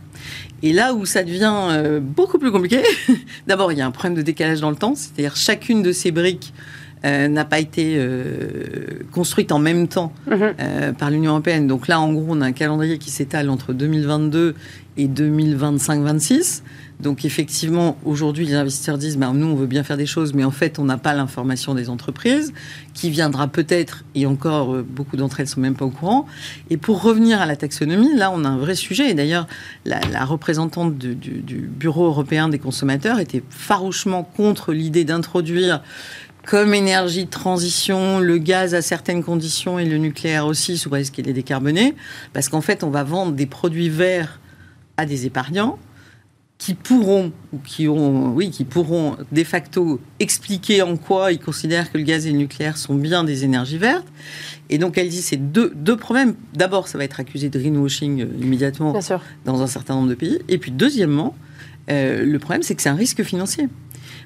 Et 0.63 0.71
là 0.71 0.93
où 0.93 1.05
ça 1.05 1.23
devient 1.23 1.53
euh, 1.53 1.99
beaucoup 1.99 2.39
plus 2.39 2.49
compliqué, 2.49 2.81
d'abord, 3.47 3.73
il 3.73 3.77
y 3.77 3.81
a 3.81 3.85
un 3.85 3.91
problème 3.91 4.15
de 4.15 4.21
décalage 4.21 4.61
dans 4.61 4.69
le 4.69 4.77
temps, 4.77 4.95
c'est-à-dire 4.95 5.35
chacune 5.35 5.83
de 5.83 5.91
ces 5.91 6.11
briques 6.11 6.53
euh, 7.05 7.27
n'a 7.27 7.43
pas 7.43 7.59
été 7.59 7.95
euh, 7.97 9.03
construite 9.11 9.51
en 9.51 9.59
même 9.59 9.89
temps 9.89 10.13
mhm. 10.25 10.93
par 10.97 11.11
l'Union 11.11 11.31
européenne. 11.31 11.67
Donc 11.67 11.89
là, 11.89 11.99
en 11.99 12.13
gros, 12.13 12.27
on 12.29 12.39
a 12.39 12.45
un 12.45 12.53
calendrier 12.53 12.97
qui 12.97 13.11
s'étale 13.11 13.49
entre 13.49 13.73
2022 13.73 14.55
et 14.95 15.07
2025-26. 15.09 16.61
Donc 17.03 17.25
effectivement, 17.25 17.97
aujourd'hui, 18.05 18.45
les 18.45 18.55
investisseurs 18.55 18.97
disent, 18.97 19.17
ben, 19.17 19.33
nous, 19.33 19.47
on 19.47 19.55
veut 19.55 19.67
bien 19.67 19.83
faire 19.83 19.97
des 19.97 20.05
choses, 20.05 20.33
mais 20.33 20.45
en 20.45 20.51
fait, 20.51 20.79
on 20.79 20.85
n'a 20.85 20.97
pas 20.97 21.13
l'information 21.13 21.75
des 21.75 21.89
entreprises, 21.89 22.53
qui 22.93 23.09
viendra 23.09 23.49
peut-être, 23.49 24.05
et 24.15 24.25
encore, 24.25 24.73
euh, 24.73 24.85
beaucoup 24.87 25.17
d'entre 25.17 25.41
elles 25.41 25.47
ne 25.47 25.49
sont 25.49 25.59
même 25.59 25.75
pas 25.75 25.83
au 25.83 25.89
courant. 25.89 26.25
Et 26.69 26.77
pour 26.77 27.03
revenir 27.03 27.41
à 27.41 27.45
la 27.45 27.57
taxonomie, 27.57 28.15
là, 28.15 28.31
on 28.33 28.45
a 28.45 28.47
un 28.47 28.57
vrai 28.57 28.75
sujet. 28.75 29.09
Et 29.09 29.13
d'ailleurs, 29.13 29.47
la, 29.83 29.99
représentante 30.23 30.97
du, 30.97 31.69
Bureau 31.73 32.05
européen 32.05 32.47
des 32.47 32.59
consommateurs 32.59 33.19
était 33.19 33.43
farouchement 33.49 34.23
contre 34.23 34.71
l'idée 34.71 35.03
d'introduire 35.03 35.83
comme 36.45 36.73
énergie 36.73 37.25
de 37.25 37.29
transition, 37.29 38.19
le 38.19 38.37
gaz 38.37 38.75
à 38.75 38.81
certaines 38.81 39.23
conditions 39.23 39.77
et 39.77 39.85
le 39.85 39.97
nucléaire 39.97 40.45
aussi, 40.45 40.77
sous 40.77 40.89
ce 40.89 41.11
qu'il 41.11 41.27
est 41.27 41.33
décarboné, 41.33 41.95
parce 42.31 42.47
qu'en 42.47 42.61
fait, 42.61 42.83
on 42.83 42.89
va 42.89 43.03
vendre 43.03 43.33
des 43.33 43.45
produits 43.45 43.89
verts 43.89 44.39
à 44.95 45.05
des 45.05 45.25
épargnants 45.25 45.77
qui 46.63 46.75
pourront, 46.75 47.33
ou 47.51 47.57
qui, 47.57 47.89
ont, 47.89 48.33
oui, 48.33 48.49
qui 48.49 48.63
pourront 48.63 49.17
de 49.33 49.43
facto 49.43 49.99
expliquer 50.21 50.81
en 50.81 50.95
quoi 50.95 51.33
ils 51.33 51.39
considèrent 51.39 51.91
que 51.91 51.97
le 51.97 52.05
gaz 52.05 52.25
et 52.25 52.31
le 52.31 52.37
nucléaire 52.37 52.77
sont 52.77 52.95
bien 52.95 53.25
des 53.25 53.43
énergies 53.43 53.77
vertes. 53.77 54.07
Et 54.69 54.77
donc 54.77 54.97
elle 54.97 55.09
dit 55.09 55.21
c'est 55.21 55.35
deux, 55.35 55.73
deux 55.75 55.97
problèmes. 55.97 56.35
D'abord, 56.53 56.87
ça 56.87 56.97
va 56.97 57.03
être 57.03 57.19
accusé 57.19 57.49
de 57.49 57.59
greenwashing 57.59 58.21
euh, 58.21 58.27
immédiatement 58.41 58.97
dans 59.43 59.61
un 59.61 59.67
certain 59.67 59.95
nombre 59.95 60.07
de 60.07 60.15
pays. 60.15 60.39
Et 60.47 60.57
puis 60.57 60.71
deuxièmement, 60.71 61.35
euh, 61.91 62.23
le 62.23 62.39
problème 62.39 62.63
c'est 62.63 62.75
que 62.75 62.81
c'est 62.81 62.87
un 62.87 62.95
risque 62.95 63.23
financier. 63.23 63.67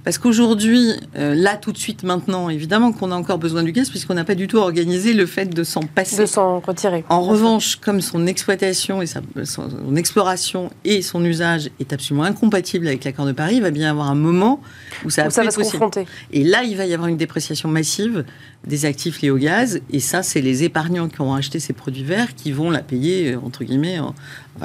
Parce 0.07 0.19
qu'aujourd'hui, 0.19 0.93
euh, 1.17 1.35
là, 1.35 1.57
tout 1.57 1.73
de 1.73 1.77
suite, 1.77 2.03
maintenant, 2.03 2.47
évidemment 2.47 2.93
qu'on 2.93 3.11
a 3.11 3.15
encore 3.15 3.39
besoin 3.39 3.61
du 3.61 3.73
gaz, 3.73 3.89
puisqu'on 3.89 4.13
n'a 4.13 4.23
pas 4.23 4.35
du 4.35 4.47
tout 4.47 4.55
organisé 4.55 5.11
le 5.11 5.25
fait 5.25 5.47
de 5.47 5.65
s'en 5.65 5.81
passer. 5.81 6.21
De 6.21 6.25
s'en 6.25 6.61
retirer. 6.61 7.03
En 7.09 7.23
revanche, 7.23 7.75
comme 7.75 7.99
son 7.99 8.25
exploitation 8.25 9.01
et 9.01 9.05
son 9.05 9.97
exploration 9.97 10.69
et 10.85 11.01
son 11.01 11.25
usage 11.25 11.71
est 11.81 11.91
absolument 11.91 12.23
incompatible 12.23 12.87
avec 12.87 13.03
l'accord 13.03 13.25
de 13.25 13.33
Paris, 13.33 13.55
il 13.55 13.61
va 13.61 13.69
bien 13.69 13.87
y 13.87 13.89
avoir 13.89 14.09
un 14.09 14.15
moment 14.15 14.61
où 15.03 15.09
ça, 15.09 15.27
va, 15.27 15.51
se 15.51 15.59
confronter. 15.59 16.07
Et 16.31 16.45
là, 16.45 16.63
il 16.63 16.77
va 16.77 16.85
y 16.85 16.93
avoir 16.93 17.09
une 17.09 17.17
dépréciation 17.17 17.67
massive 17.67 18.23
des 18.65 18.85
actifs 18.85 19.21
liés 19.21 19.29
au 19.29 19.37
gaz. 19.37 19.81
Et 19.91 19.99
ça, 19.99 20.23
c'est 20.23 20.41
les 20.41 20.63
épargnants 20.63 21.07
qui 21.07 21.21
ont 21.21 21.33
acheté 21.33 21.59
ces 21.59 21.73
produits 21.73 22.03
verts 22.03 22.35
qui 22.35 22.51
vont 22.51 22.69
la 22.69 22.81
payer, 22.81 23.35
entre 23.35 23.63
guillemets, 23.63 23.99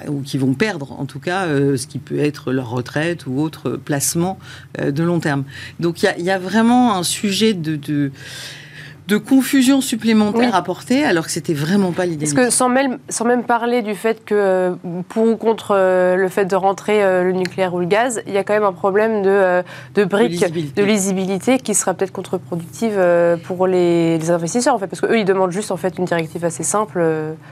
ou 0.08 0.22
qui 0.22 0.38
vont 0.38 0.54
perdre, 0.54 0.92
en 0.92 1.06
tout 1.06 1.20
cas, 1.20 1.46
euh, 1.46 1.76
ce 1.76 1.86
qui 1.86 1.98
peut 1.98 2.18
être 2.18 2.52
leur 2.52 2.70
retraite 2.70 3.26
ou 3.26 3.40
autre 3.40 3.72
placement 3.72 4.38
euh, 4.80 4.90
de 4.90 5.02
long 5.02 5.20
terme. 5.20 5.44
Donc 5.80 6.02
il 6.02 6.24
y, 6.24 6.30
a 6.30 6.38
vraiment 6.38 6.96
un 6.96 7.02
sujet 7.02 7.54
de 7.54 8.10
confusion 9.16 9.80
supplémentaire 9.80 10.54
à 10.54 10.62
porter, 10.62 11.04
alors 11.04 11.26
que 11.26 11.32
c'était 11.32 11.54
vraiment 11.54 11.92
pas 11.92 12.06
l'idée. 12.06 12.26
Parce 12.26 12.34
que 12.34 12.50
sans 12.50 12.68
même, 12.68 12.98
sans 13.08 13.24
même 13.24 13.44
parler 13.44 13.82
du 13.82 13.94
fait 13.94 14.24
que 14.24 14.34
euh, 14.34 14.74
pour 15.08 15.26
ou 15.26 15.36
contre 15.36 15.74
euh, 15.74 16.16
le 16.16 16.28
fait 16.28 16.44
de 16.44 16.56
rentrer 16.56 17.02
euh, 17.02 17.24
le 17.24 17.32
nucléaire 17.32 17.74
ou 17.74 17.80
le 17.80 17.86
gaz, 17.86 18.22
il 18.26 18.32
y 18.32 18.38
a 18.38 18.44
quand 18.44 18.54
même 18.54 18.64
un 18.64 18.72
problème 18.72 19.22
de, 19.22 19.62
de 19.94 20.04
briques, 20.04 20.74
de 20.74 20.82
lisibilité. 20.82 21.58
qui 21.58 21.74
sera 21.74 21.94
peut-être 21.94 22.12
contre-productive 22.12 23.00
pour 23.44 23.66
les, 23.66 24.30
investisseurs 24.30 24.74
en 24.74 24.78
fait, 24.78 24.86
parce 24.86 25.00
qu'eux 25.00 25.18
ils 25.18 25.24
demandent 25.24 25.52
juste 25.52 25.70
en 25.70 25.76
fait 25.76 25.98
une 25.98 26.04
directive 26.04 26.44
assez 26.44 26.62
simple. 26.62 27.04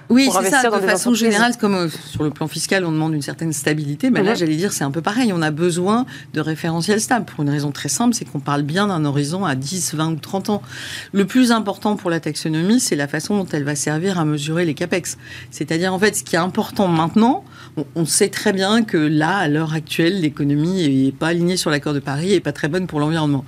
oui, 0.09 0.31
c'est 0.31 0.51
ça. 0.51 0.71
De 0.71 0.87
façon 0.87 1.15
générale, 1.15 1.57
comme 1.57 1.89
sur 1.91 2.23
le 2.23 2.31
plan 2.31 2.47
fiscal, 2.47 2.85
on 2.85 2.93
demande 2.93 3.15
une 3.15 3.23
certaine 3.23 3.53
stabilité. 3.53 4.11
Mais 4.11 4.23
là, 4.23 4.33
mhm. 4.33 4.37
j'allais 4.37 4.57
dire, 4.57 4.73
c'est 4.73 4.85
un 4.85 4.91
peu 4.91 5.03
pareil. 5.03 5.33
On 5.33 5.43
a 5.43 5.51
besoin 5.51 6.07
de 6.33 6.41
référentiels 6.41 7.01
stables 7.01 7.25
pour 7.25 7.43
une 7.43 7.51
raison 7.51 7.71
très 7.71 7.89
simple, 7.89 8.15
c'est 8.15 8.25
qu'on 8.25 8.41
parle 8.41 8.63
bien 8.63 8.87
d'un 8.87 9.05
horizon 9.05 9.45
à 9.45 9.55
10, 9.55 9.95
20 9.95 10.13
ou 10.13 10.17
30 10.17 10.51
ans. 10.51 10.63
Le 11.13 11.25
plus 11.25 11.50
plus 11.51 11.57
important 11.57 11.97
pour 11.97 12.11
la 12.11 12.21
taxonomie, 12.21 12.79
c'est 12.79 12.95
la 12.95 13.09
façon 13.09 13.37
dont 13.37 13.47
elle 13.53 13.65
va 13.65 13.75
servir 13.75 14.21
à 14.21 14.25
mesurer 14.25 14.65
les 14.65 14.75
capex. 14.75 15.19
C'est-à-dire, 15.51 15.93
en 15.93 15.99
fait, 15.99 16.15
ce 16.15 16.23
qui 16.23 16.37
est 16.37 16.39
important 16.39 16.87
maintenant, 16.87 17.45
on, 17.97 18.05
sait 18.05 18.29
très 18.29 18.53
bien 18.53 18.85
que 18.85 18.97
là, 18.97 19.37
à 19.37 19.49
l'heure 19.49 19.75
actuelle, 19.75 20.21
l'économie 20.21 21.05
n'est 21.07 21.13
pas 21.13 21.29
alignée 21.29 21.57
sur 21.57 21.71
l'accord 21.71 21.93
de 21.93 21.99
Paris 21.99 22.33
et 22.35 22.41
pas 22.41 22.53
très 22.53 22.69
bonne 22.69 22.87
pour 22.87 23.01
l'environnement. 23.01 23.45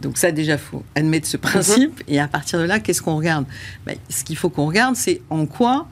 Donc 0.00 0.18
ça, 0.18 0.32
déjà, 0.32 0.58
faut 0.58 0.82
admettre 0.94 1.26
ce 1.26 1.38
principe. 1.38 1.98
Mhm. 2.00 2.14
Et 2.14 2.20
à 2.20 2.28
partir 2.28 2.58
de 2.58 2.64
là, 2.64 2.78
qu'est-ce 2.78 3.00
qu'on 3.00 3.16
regarde? 3.16 3.46
Ben, 3.86 3.96
Ce 4.10 4.22
qu'il 4.22 4.36
faut 4.36 4.50
qu'on 4.50 4.66
regarde, 4.66 4.96
c'est 4.96 5.22
en 5.30 5.46
quoi 5.46 5.88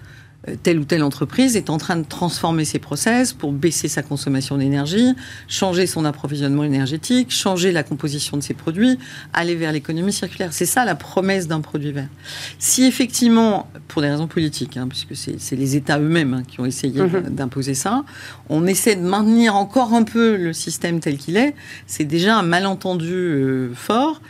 telle 0.63 0.79
ou 0.79 0.85
telle 0.85 1.03
entreprise 1.03 1.57
est 1.57 1.71
en 1.71 1.79
train 1.79 1.97
de 1.97 2.05
transformer 2.05 2.65
ses 2.65 2.79
process 2.79 3.33
pour 3.33 3.53
baisser 3.53 3.89
sa 3.89 4.03
consommation 4.03 4.59
d'énergie, 4.59 5.15
changer 5.49 5.87
son 5.87 6.05
approvisionnement 6.05 6.65
énergétique, 6.65 7.31
changer 7.31 7.73
la 7.73 7.83
composition 7.83 8.37
de 8.37 8.43
ses 8.43 8.55
produits, 8.55 8.99
aller 9.33 9.55
vers 9.55 9.73
l'économie 9.73 10.13
circulaire. 10.13 10.53
C'est 10.53 10.67
ça 10.67 10.85
la 10.85 10.95
promesse 10.95 11.49
d'un 11.49 11.61
produit 11.61 11.93
vert. 11.93 12.09
Si 12.59 12.85
effectivement, 12.85 13.69
pour 13.89 14.03
des 14.03 14.11
raisons 14.11 14.27
politiques, 14.27 14.77
hein, 14.77 14.89
puisque 14.89 15.17
c'est 15.17 15.57
les 15.57 15.77
États 15.77 15.99
eux-mêmes 15.99 16.35
hein, 16.35 16.43
qui 16.47 16.61
ont 16.61 16.67
essayé 16.67 17.01
mhm. 17.01 17.31
d'imposer 17.31 17.75
ça, 17.75 18.05
on 18.49 18.67
essaie 18.67 18.97
de 18.97 19.03
maintenir 19.03 19.57
encore 19.57 19.95
un 19.95 20.03
peu 20.03 20.37
le 20.37 20.53
système 20.53 21.01
tel 21.01 21.17
qu'il 21.17 21.37
est, 21.37 21.55
c'est 21.87 22.05
déjà 22.05 22.39
un 22.39 22.43
malentendu 22.43 23.13
euh, 23.13 23.73
fort 23.75 24.21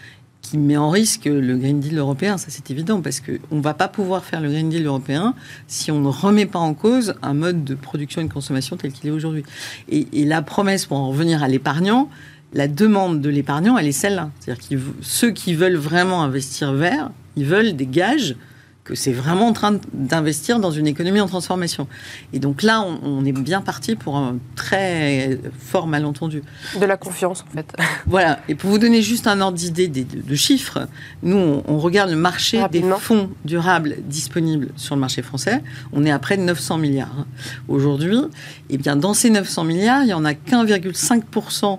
qui 0.44 0.58
met 0.58 0.76
en 0.76 0.90
risque 0.90 1.24
le 1.24 1.56
Green 1.56 1.80
Deal 1.80 1.98
européen, 1.98 2.36
ça 2.36 2.48
c'est 2.50 2.70
évident, 2.70 3.00
parce 3.00 3.20
qu'on 3.20 3.56
ne 3.56 3.62
va 3.62 3.72
pas 3.72 3.88
pouvoir 3.88 4.24
faire 4.24 4.42
le 4.42 4.50
Green 4.50 4.68
Deal 4.68 4.84
européen 4.84 5.34
si 5.66 5.90
on 5.90 6.00
ne 6.00 6.08
remet 6.08 6.44
pas 6.44 6.58
en 6.58 6.74
cause 6.74 7.14
un 7.22 7.32
mode 7.32 7.64
de 7.64 7.74
production 7.74 8.20
et 8.20 8.24
de 8.24 8.32
consommation 8.32 8.76
tel 8.76 8.92
qu'il 8.92 9.08
est 9.08 9.12
aujourd'hui. 9.12 9.42
Et, 9.88 10.24
la 10.24 10.42
promesse, 10.42 10.84
pour 10.84 10.98
en 10.98 11.08
revenir 11.08 11.42
à 11.42 11.48
l'épargnant, 11.48 12.10
la 12.52 12.68
demande 12.68 13.22
de 13.22 13.30
l'épargnant, 13.30 13.78
elle 13.78 13.86
est 13.86 13.92
celle-là. 13.92 14.30
C'est-à-dire 14.38 14.68
que 14.68 14.76
ceux 15.00 15.30
qui 15.30 15.54
veulent 15.54 15.76
vraiment 15.76 16.22
investir 16.22 16.72
vert, 16.74 17.10
ils 17.36 17.46
veulent 17.46 17.74
des 17.74 17.86
gages 17.86 18.36
que 18.84 18.94
c'est 18.94 19.12
vraiment 19.12 19.48
en 19.48 19.52
train 19.54 19.78
d'investir 19.94 20.60
dans 20.60 20.70
une 20.70 20.86
économie 20.86 21.20
en 21.20 21.26
transformation. 21.26 21.88
Et 22.34 22.38
donc 22.38 22.62
là, 22.62 22.82
on, 23.02 23.24
est 23.24 23.32
bien 23.32 23.62
parti 23.62 23.96
pour 23.96 24.16
un 24.16 24.36
très 24.56 25.40
fort 25.58 25.86
malentendu. 25.86 26.42
De 26.78 26.84
la 26.84 26.98
confiance, 26.98 27.44
en 27.48 27.56
fait. 27.56 27.74
Voilà. 28.06 28.40
Et 28.48 28.54
pour 28.54 28.68
vous 28.68 28.78
donner 28.78 29.00
juste 29.00 29.26
un 29.26 29.40
ordre 29.40 29.56
d'idée 29.56 29.88
de, 29.88 30.34
chiffres, 30.34 30.86
nous, 31.22 31.62
on, 31.66 31.78
regarde 31.78 32.10
le 32.10 32.16
marché 32.16 32.62
des 32.70 32.82
fonds 33.00 33.30
durables 33.46 33.96
disponibles 34.04 34.68
sur 34.76 34.94
le 34.94 35.00
marché 35.00 35.22
français. 35.22 35.62
On 35.92 36.04
est 36.04 36.10
à 36.10 36.18
près 36.18 36.36
de 36.36 36.42
900 36.42 36.76
milliards. 36.76 37.14
Hein. 37.18 37.26
Aujourd'hui, 37.68 38.18
et 38.18 38.74
eh 38.74 38.78
bien, 38.78 38.96
dans 38.96 39.14
ces 39.14 39.30
900 39.30 39.64
milliards, 39.64 40.02
il 40.02 40.10
y 40.10 40.14
en 40.14 40.26
a 40.26 40.34
qu'1,5% 40.34 41.78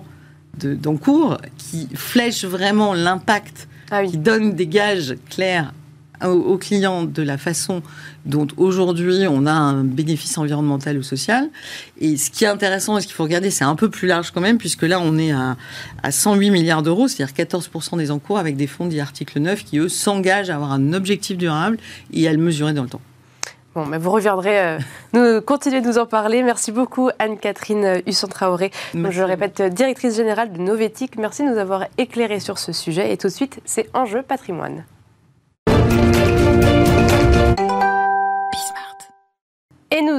d'encours 0.58 1.38
qui 1.56 1.88
flèche 1.94 2.44
vraiment 2.44 2.94
l'impact, 2.94 3.68
ah 3.90 4.04
qui 4.04 4.18
donne 4.18 4.54
des 4.54 4.66
gages 4.66 5.14
clairs 5.30 5.72
aux 6.24 6.56
clients 6.58 7.04
de 7.04 7.22
la 7.22 7.38
façon 7.38 7.82
dont 8.24 8.46
aujourd'hui 8.56 9.26
on 9.28 9.46
a 9.46 9.52
un 9.52 9.84
bénéfice 9.84 10.36
environnemental 10.38 10.98
ou 10.98 11.02
social. 11.02 11.48
Et 12.00 12.16
ce 12.16 12.30
qui 12.30 12.44
est 12.44 12.48
intéressant 12.48 12.98
et 12.98 13.00
ce 13.00 13.06
qu'il 13.06 13.14
faut 13.14 13.24
regarder, 13.24 13.50
c'est 13.50 13.64
un 13.64 13.76
peu 13.76 13.88
plus 13.88 14.08
large 14.08 14.30
quand 14.30 14.40
même, 14.40 14.58
puisque 14.58 14.82
là 14.82 15.00
on 15.00 15.18
est 15.18 15.32
à, 15.32 15.56
108 16.08 16.50
milliards 16.50 16.82
d'euros, 16.82 17.08
c'est-à-dire 17.08 17.34
14% 17.34 17.98
des 17.98 18.10
encours 18.10 18.38
avec 18.38 18.56
des 18.56 18.66
fonds 18.66 18.86
dits 18.86 19.00
article 19.00 19.40
9 19.40 19.64
qui, 19.64 19.78
eux, 19.78 19.88
s'engagent 19.88 20.50
à 20.50 20.56
avoir 20.56 20.72
un 20.72 20.92
objectif 20.92 21.36
durable 21.36 21.78
et 22.12 22.26
à 22.28 22.32
le 22.32 22.38
mesurer 22.38 22.72
dans 22.72 22.82
le 22.82 22.88
temps. 22.88 23.00
Bon, 23.74 23.84
mais 23.84 23.98
vous 23.98 24.10
reviendrez 24.10 24.58
euh, 24.58 24.78
nous 25.12 25.42
continuer 25.42 25.82
de 25.82 25.86
nous 25.86 25.98
en 25.98 26.06
parler. 26.06 26.42
Merci 26.42 26.72
beaucoup 26.72 27.10
Anne-Catherine 27.18 28.00
Husson-Traoré. 28.06 28.70
Je 28.94 29.22
répète, 29.22 29.60
directrice 29.60 30.16
générale 30.16 30.50
de 30.50 30.58
Novetic. 30.58 31.18
Merci 31.18 31.44
de 31.44 31.50
nous 31.50 31.58
avoir 31.58 31.84
éclairé 31.98 32.40
sur 32.40 32.58
ce 32.58 32.72
sujet. 32.72 33.12
Et 33.12 33.18
tout 33.18 33.28
de 33.28 33.32
suite, 33.32 33.60
c'est 33.66 33.90
Enjeu 33.92 34.22
patrimoine. 34.22 34.84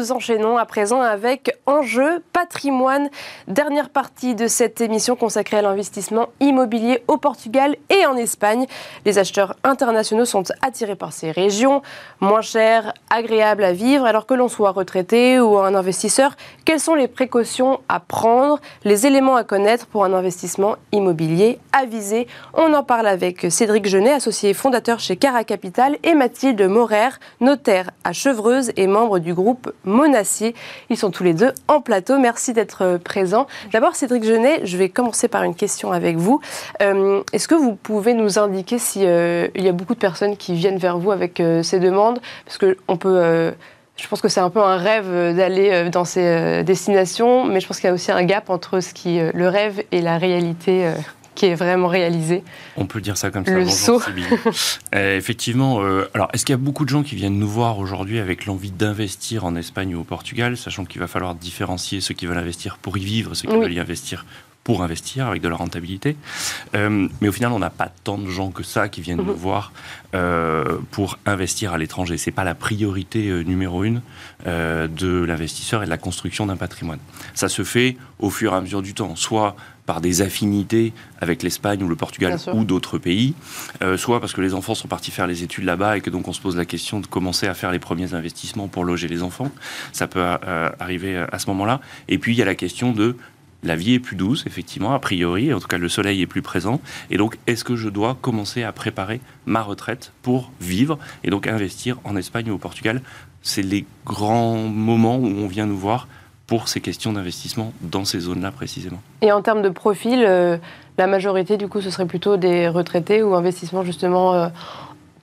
Nous 0.08 0.14
enchaînons 0.14 0.58
à 0.58 0.66
présent 0.66 1.02
avec 1.02 1.58
Enjeu 1.66 2.24
patrimoine, 2.32 3.10
dernière 3.48 3.90
partie 3.90 4.36
de 4.36 4.48
cette 4.48 4.80
émission 4.80 5.16
consacrée 5.18 5.58
à 5.58 5.62
l'investissement 5.62 6.28
immobilier 6.40 7.04
au 7.08 7.18
Portugal 7.18 7.76
et 7.90 8.06
en 8.06 8.16
Espagne. 8.16 8.68
Les 9.06 9.18
acheteurs 9.18 9.56
internationaux 9.64 10.24
sont 10.24 10.44
attirés 10.62 10.96
par 10.96 11.12
ces 11.12 11.32
régions, 11.32 11.82
moins 12.22 12.42
chères, 12.42 12.94
agréables 13.10 13.66
à 13.66 13.74
vivre, 13.74 14.06
alors 14.06 14.26
que 14.26 14.34
l'on 14.34 14.48
soit 14.48 14.72
retraité 14.72 15.40
ou 15.40 15.58
un 15.58 15.76
investisseur. 15.76 16.36
Quelles 16.64 16.80
sont 16.80 16.96
les 16.96 17.08
précautions 17.10 17.82
à 17.90 18.00
prendre, 18.00 18.60
les 18.86 19.08
éléments 19.08 19.36
à 19.36 19.44
connaître 19.44 19.88
pour 19.88 20.06
un 20.06 20.14
investissement 20.14 20.76
immobilier 20.94 21.60
avisé? 21.78 22.28
On 22.54 22.74
en 22.74 22.84
parle 22.84 23.08
avec 23.08 23.52
Cédric 23.52 23.88
Genet, 23.88 24.14
associé 24.14 24.54
fondateur 24.54 25.00
chez 25.00 25.18
Cara 25.18 25.44
Capital, 25.44 25.98
et 26.04 26.14
Mathilde 26.14 26.62
Morer, 26.62 27.10
notaire 27.42 27.90
à 28.06 28.14
Chevreuse 28.14 28.72
et 28.78 28.88
membre 28.88 29.20
du 29.20 29.34
groupe 29.34 29.74
Monacier. 29.98 30.54
Ils 30.92 30.98
sont 30.98 31.10
tous 31.10 31.24
les 31.24 31.34
deux 31.34 31.52
en 31.68 31.82
plateau. 31.82 32.20
Merci 32.20 32.54
d'être 32.54 32.84
euh, 32.84 32.98
présents. 33.00 33.48
D'abord, 33.74 33.96
Cédric 33.96 34.24
Genet, 34.24 34.62
je 34.64 34.78
vais 34.78 34.90
commencer 34.90 35.28
par 35.28 35.42
une 35.42 35.56
question 35.56 35.92
avec 35.92 36.18
vous. 36.18 36.40
Euh, 36.84 37.24
est-ce 37.34 37.48
que 37.48 37.56
vous 37.56 37.74
pouvez 37.74 38.14
nous 38.14 38.38
indiquer 38.38 38.78
s'il 38.78 39.06
euh, 39.06 39.48
y 39.56 39.68
a 39.68 39.72
beaucoup 39.72 39.96
de 39.96 40.00
personnes 40.00 40.38
qui 40.38 40.54
viennent 40.54 40.78
vers 40.78 41.00
vous 41.00 41.12
avec 41.12 41.42
ces 41.64 41.80
demandes? 41.80 42.20
Parce 42.46 42.60
qu'on 42.60 42.98
peut... 42.98 43.54
je 43.96 44.08
pense 44.08 44.22
que 44.22 44.28
c'est 44.28 44.40
un 44.40 44.52
peu 44.52 44.62
un 44.62 44.78
rêve 44.78 45.36
d'aller 45.36 45.90
dans 45.90 46.06
ces 46.06 46.64
destinations, 46.64 47.46
mais 47.46 47.60
je 47.60 47.68
pense 47.68 47.80
qu'il 47.80 47.88
y 47.88 47.92
a 47.92 47.94
aussi 47.94 48.12
un 48.12 48.24
gap 48.24 48.50
entre 48.50 48.80
ce 48.80 48.94
qui 48.94 49.20
le 49.20 49.48
rêve 49.48 49.84
et 49.92 50.02
la 50.02 50.18
réalité 50.18 50.92
qui 51.38 51.46
est 51.46 51.56
vraiment 51.56 51.88
réalisé. 51.88 52.44
On 52.78 52.88
peut 52.88 53.00
dire 53.00 53.16
ça 53.16 53.30
comme 53.30 53.46
ça. 53.46 53.52
Le 53.52 53.70
saut. 53.70 54.02
Euh, 54.96 55.18
effectivement, 55.18 55.82
euh, 55.82 56.10
alors 56.14 56.30
est-ce 56.34 56.46
qu'il 56.46 56.54
y 56.54 56.56
a 56.56 56.58
beaucoup 56.58 56.86
de 56.86 56.90
gens 56.90 57.04
qui 57.04 57.16
viennent 57.16 57.38
nous 57.38 57.48
voir 57.48 57.78
aujourd'hui 57.78 58.20
avec 58.20 58.46
l'envie 58.46 58.72
d'investir 58.72 59.46
en 59.46 59.56
Espagne 59.56 59.94
ou 59.96 60.00
au 60.00 60.04
Portugal, 60.04 60.58
sachant 60.58 60.86
qu'il 60.86 61.00
va 61.00 61.08
falloir 61.08 61.36
différencier 61.36 62.02
ceux 62.02 62.14
qui 62.14 62.26
veulent 62.26 62.38
investir 62.38 62.78
pour 62.78 62.98
y 62.98 63.04
vivre, 63.04 63.36
ceux 63.36 63.48
qui 63.48 63.56
veulent 63.56 63.74
y 63.74 63.80
investir 63.80 64.26
pour 64.64 64.82
investir 64.82 65.28
avec 65.28 65.42
de 65.42 65.48
la 65.48 65.56
rentabilité? 65.56 66.16
Euh, 66.74 67.08
mais 67.22 67.28
au 67.28 67.32
final, 67.32 67.52
on 67.52 67.60
n'a 67.60 67.70
pas 67.70 67.92
tant 68.04 68.18
de 68.18 68.30
gens 68.30 68.50
que 68.50 68.64
ça 68.64 68.90
qui 68.90 69.02
viennent 69.02 69.18
nous 69.18 69.26
mhm. 69.26 69.34
voir 69.34 69.72
pour 70.92 71.20
investir 71.26 71.74
à 71.74 71.78
l'étranger. 71.78 72.18
C'est 72.18 72.32
pas 72.32 72.46
la 72.46 72.56
priorité 72.56 73.44
numéro 73.44 73.84
une 73.84 74.02
de 74.46 75.24
l'investisseur 75.24 75.84
et 75.84 75.86
de 75.86 75.92
la 75.92 75.98
construction 75.98 76.48
d'un 76.48 76.58
patrimoine. 76.58 77.00
Ça 77.36 77.50
se 77.50 77.64
fait 77.64 77.98
au 78.20 78.32
fur 78.32 78.54
et 78.54 78.56
à 78.56 78.62
mesure 78.62 78.82
du 78.82 78.94
temps. 78.96 79.16
Soit 79.16 79.56
par 79.88 80.02
des 80.02 80.22
affinités 80.22 80.94
avec 81.20 81.42
l'Espagne 81.42 81.82
ou 81.82 81.88
le 81.88 81.96
Portugal 81.96 82.38
ou 82.54 82.66
d'autres 82.66 83.00
pays, 83.00 83.34
euh, 83.82 83.98
soit 83.98 84.20
parce 84.20 84.34
que 84.34 84.42
les 84.42 84.54
enfants 84.54 84.76
sont 84.76 84.88
partis 84.88 85.10
faire 85.10 85.26
les 85.26 85.42
études 85.42 85.64
là-bas 85.64 85.98
et 85.98 86.02
que 86.02 86.12
donc 86.12 86.28
on 86.28 86.34
se 86.34 86.42
pose 86.42 86.56
la 86.56 86.66
question 86.66 87.00
de 87.00 87.08
commencer 87.08 87.48
à 87.48 87.56
faire 87.56 87.72
les 87.72 87.80
premiers 87.80 88.14
investissements 88.14 88.68
pour 88.68 88.84
loger 88.84 89.08
les 89.08 89.24
enfants. 89.24 89.50
Ça 89.94 90.08
peut 90.08 90.20
euh, 90.22 90.70
arriver 90.80 91.26
à 91.32 91.40
ce 91.40 91.48
moment-là. 91.48 91.82
Et 92.10 92.20
puis 92.20 92.34
il 92.34 92.38
y 92.38 92.42
a 92.42 92.46
la 92.46 92.56
question 92.56 92.92
de 92.92 93.16
la 93.64 93.76
vie 93.76 93.94
est 93.94 94.00
plus 94.00 94.16
douce, 94.16 94.46
effectivement, 94.46 94.94
a 94.94 95.00
priori, 95.00 95.52
en 95.54 95.60
tout 95.60 95.68
cas 95.68 95.78
le 95.78 95.90
soleil 95.90 96.22
est 96.22 96.28
plus 96.28 96.42
présent. 96.42 96.80
Et 97.10 97.18
donc, 97.18 97.38
est-ce 97.48 97.64
que 97.64 97.76
je 97.76 97.90
dois 97.90 98.16
commencer 98.22 98.64
à 98.64 98.72
préparer 98.72 99.20
ma 99.46 99.62
retraite 99.62 100.12
pour 100.22 100.52
vivre 100.62 101.00
et 101.24 101.30
donc 101.30 101.48
investir 101.48 101.98
en 102.04 102.16
Espagne 102.16 102.52
ou 102.52 102.56
au 102.56 102.60
Portugal? 102.60 103.02
C'est 103.42 103.64
les 103.64 103.86
grands 104.06 104.58
moments 104.58 105.18
où 105.18 105.26
on 105.26 105.48
vient 105.48 105.66
nous 105.66 105.78
voir 105.78 106.08
pour 106.48 106.70
ces 106.70 106.80
questions 106.80 107.12
d'investissement 107.14 107.74
dans 107.82 108.06
ces 108.06 108.22
zones-là 108.22 108.52
précisément. 108.52 109.00
Et 109.22 109.32
en 109.32 109.42
termes 109.42 109.62
de 109.62 109.70
profil, 109.70 110.24
euh, 110.26 110.58
la 110.98 111.06
majorité 111.06 111.58
du 111.58 111.68
coup 111.68 111.82
ce 111.82 111.90
serait 111.90 112.06
plutôt 112.06 112.38
des 112.38 112.70
retraités 112.70 113.22
ou 113.22 113.36
investissement 113.36 113.84
justement 113.84 114.34
euh, 114.34 114.48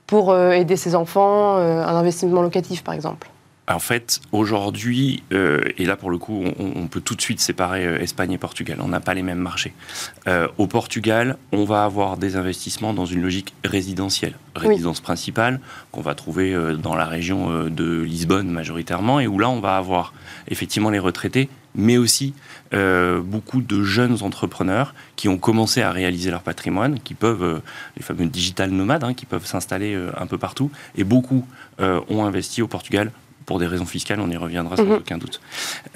pour 0.06 0.30
euh, 0.30 0.52
aider 0.52 0.76
ses 0.76 0.94
enfants, 0.94 1.56
un 1.56 1.96
investissement 1.96 2.42
locatif 2.42 2.84
par 2.84 2.94
exemple 2.94 3.30
en 3.66 3.78
fait, 3.78 4.20
aujourd'hui, 4.32 5.22
euh, 5.32 5.62
et 5.78 5.86
là 5.86 5.96
pour 5.96 6.10
le 6.10 6.18
coup, 6.18 6.44
on, 6.58 6.86
peut 6.86 7.00
tout 7.00 7.14
de 7.14 7.22
suite 7.22 7.40
séparer 7.40 7.86
euh, 7.86 7.98
Espagne 7.98 8.32
et 8.32 8.38
Portugal. 8.38 8.78
On 8.82 8.88
n'a 8.88 9.00
pas 9.00 9.14
les 9.14 9.22
mêmes 9.22 9.38
marchés. 9.38 9.72
Euh, 10.26 10.48
au 10.58 10.66
Portugal, 10.66 11.38
on 11.50 11.64
va 11.64 11.84
avoir 11.84 12.18
des 12.18 12.36
investissements 12.36 12.92
dans 12.92 13.06
une 13.06 13.22
logique 13.22 13.54
résidentielle, 13.64 14.34
résidence 14.54 15.00
principale, 15.00 15.60
qu'on 15.92 16.02
va 16.02 16.14
trouver 16.14 16.54
dans 16.82 16.94
la 16.94 17.06
région 17.06 17.68
de 17.68 18.02
Lisbonne 18.02 18.50
majoritairement, 18.50 19.18
et 19.20 19.26
où 19.26 19.38
là, 19.38 19.48
on 19.48 19.60
va 19.60 19.76
avoir 19.76 20.12
effectivement 20.48 20.90
les 20.90 20.98
retraités, 20.98 21.48
mais 21.74 21.96
aussi 21.96 22.34
beaucoup 22.72 23.62
de 23.62 23.82
jeunes 23.82 24.22
entrepreneurs 24.22 24.94
qui 25.16 25.28
ont 25.28 25.38
commencé 25.38 25.80
à 25.80 25.90
réaliser 25.90 26.30
leur 26.30 26.42
patrimoine, 26.42 27.00
qui 27.00 27.14
peuvent, 27.14 27.62
les 27.96 28.02
fameux 28.02 28.26
digital 28.26 28.70
nomades, 28.70 29.04
hein, 29.04 29.14
qui 29.14 29.26
peuvent 29.26 29.46
s'installer 29.46 29.98
un 30.16 30.26
peu 30.26 30.38
partout, 30.38 30.70
et 30.96 31.04
beaucoup 31.04 31.46
ont 31.80 32.24
investi 32.24 32.62
au 32.62 32.68
Portugal 32.68 33.10
pour 33.46 33.58
des 33.58 33.66
raisons 33.66 33.86
fiscales, 33.86 34.20
on 34.20 34.30
y 34.30 34.36
reviendra 34.36 34.76
sans 34.76 34.84
mhm. 34.84 34.92
aucun 34.92 35.18
doute. 35.18 35.40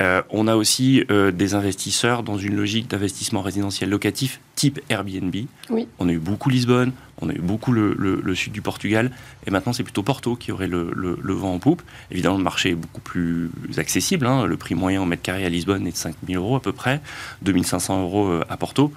Euh, 0.00 0.22
on 0.30 0.46
a 0.46 0.56
aussi 0.56 1.04
euh, 1.10 1.30
des 1.30 1.54
investisseurs 1.54 2.22
dans 2.22 2.38
une 2.38 2.56
logique 2.56 2.88
d'investissement 2.88 3.42
résidentiel 3.42 3.88
locatif 3.88 4.40
type 4.54 4.80
Airbnb. 4.88 5.34
Oui. 5.70 5.88
On 5.98 6.08
a 6.08 6.12
eu 6.12 6.18
beaucoup 6.18 6.50
Lisbonne, 6.50 6.92
on 7.20 7.28
a 7.28 7.32
eu 7.32 7.38
beaucoup 7.38 7.72
le, 7.72 8.34
sud 8.34 8.52
du 8.52 8.60
Portugal, 8.60 9.10
et 9.46 9.50
maintenant 9.50 9.72
c'est 9.72 9.82
plutôt 9.82 10.02
Porto 10.02 10.36
qui 10.36 10.52
aurait 10.52 10.66
le, 10.66 10.94
vent 11.22 11.54
en 11.54 11.58
poupe. 11.58 11.82
Évidemment, 12.10 12.36
le 12.36 12.44
marché 12.44 12.70
est 12.70 12.74
beaucoup 12.74 13.00
plus 13.00 13.50
accessible. 13.76 14.26
Hein. 14.26 14.46
Le 14.46 14.56
prix 14.56 14.74
moyen 14.74 15.00
au 15.02 15.06
mètre 15.06 15.22
carré 15.22 15.44
à 15.44 15.48
Lisbonne 15.48 15.86
est 15.86 15.92
de 15.92 15.96
5 15.96 16.16
000 16.26 16.42
euros 16.42 16.56
à 16.56 16.60
peu 16.60 16.72
près, 16.72 17.00
2500 17.42 18.02
euros 18.02 18.28
euh, 18.28 18.44
à 18.48 18.56
Porto. 18.56 18.92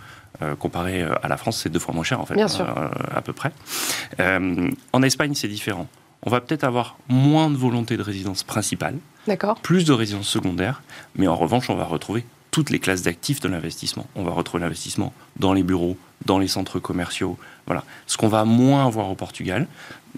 comparé 0.60 1.04
à 1.04 1.28
la 1.28 1.38
France, 1.38 1.60
c'est 1.62 1.70
deux 1.70 1.80
fois 1.80 1.94
moins 1.94 2.04
cher 2.04 2.20
en 2.20 2.26
fait, 2.26 2.34
Bien 2.34 2.48
sûr. 2.48 2.66
à 2.68 3.22
peu 3.22 3.34
près. 3.34 3.52
en 4.20 5.04
Espagne, 5.04 5.36
c'est 5.36 5.48
différent 5.48 5.88
on 6.24 6.30
va 6.30 6.42
peut-être 6.42 6.64
avoir 6.64 6.98
moins 7.10 7.50
de 7.50 7.56
volonté 7.56 7.98
de 7.98 8.04
résidence 8.04 8.44
principale, 8.44 8.98
plus 9.62 9.86
de 9.86 9.94
résidence 9.94 10.28
secondaire, 10.28 10.82
mais 11.16 11.28
en 11.28 11.36
revanche, 11.36 11.70
on 11.70 11.76
va 11.76 11.86
retrouver 11.86 12.26
toutes 12.52 12.70
les 12.70 12.80
classes 12.80 13.04
d'actifs 13.04 13.40
de 13.40 13.48
l'investissement. 13.48 14.08
On 14.16 14.24
va 14.24 14.32
retrouver 14.32 14.62
l'investissement 14.62 15.14
dans 15.38 15.54
les 15.54 15.64
bureaux, 15.64 15.98
dans 16.26 16.38
les 16.38 16.50
centres 16.50 16.80
commerciaux. 16.80 17.38
Voilà. 17.66 17.84
Ce 18.08 18.18
qu'on 18.18 18.28
va 18.28 18.44
moins 18.44 18.86
avoir 18.86 19.10
au 19.10 19.16
Portugal, 19.16 19.68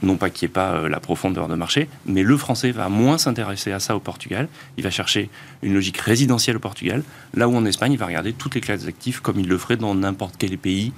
non 0.02 0.18
pas 0.18 0.32
qu'il 0.32 0.48
n'y 0.48 0.52
ait 0.52 0.54
pas 0.54 0.74
euh, 0.74 0.90
la 0.90 1.00
profondeur 1.00 1.48
de 1.48 1.54
marché, 1.54 1.88
mais 2.08 2.24
le 2.24 2.36
français 2.36 2.72
va 2.72 2.90
moins 2.90 3.20
s'intéresser 3.20 3.72
à 3.72 3.80
ça 3.80 3.96
au 3.96 4.00
Portugal. 4.00 4.48
Il 4.78 4.84
va 4.84 4.90
chercher 4.90 5.30
une 5.62 5.76
logique 5.76 5.98
résidentielle 5.98 6.58
au 6.58 6.60
Portugal, 6.60 7.04
là 7.36 7.48
où 7.48 7.56
en 7.56 7.66
Espagne, 7.66 7.92
il 7.92 8.00
va 8.00 8.08
regarder 8.08 8.34
toutes 8.34 8.56
les 8.56 8.62
classes 8.62 8.86
d'actifs 8.86 9.20
comme 9.20 9.40
il 9.40 9.48
le 9.48 9.58
ferait 9.60 9.78
dans 9.78 9.94
n'importe 9.94 10.36
quel 10.40 10.58
pays, 10.58 10.92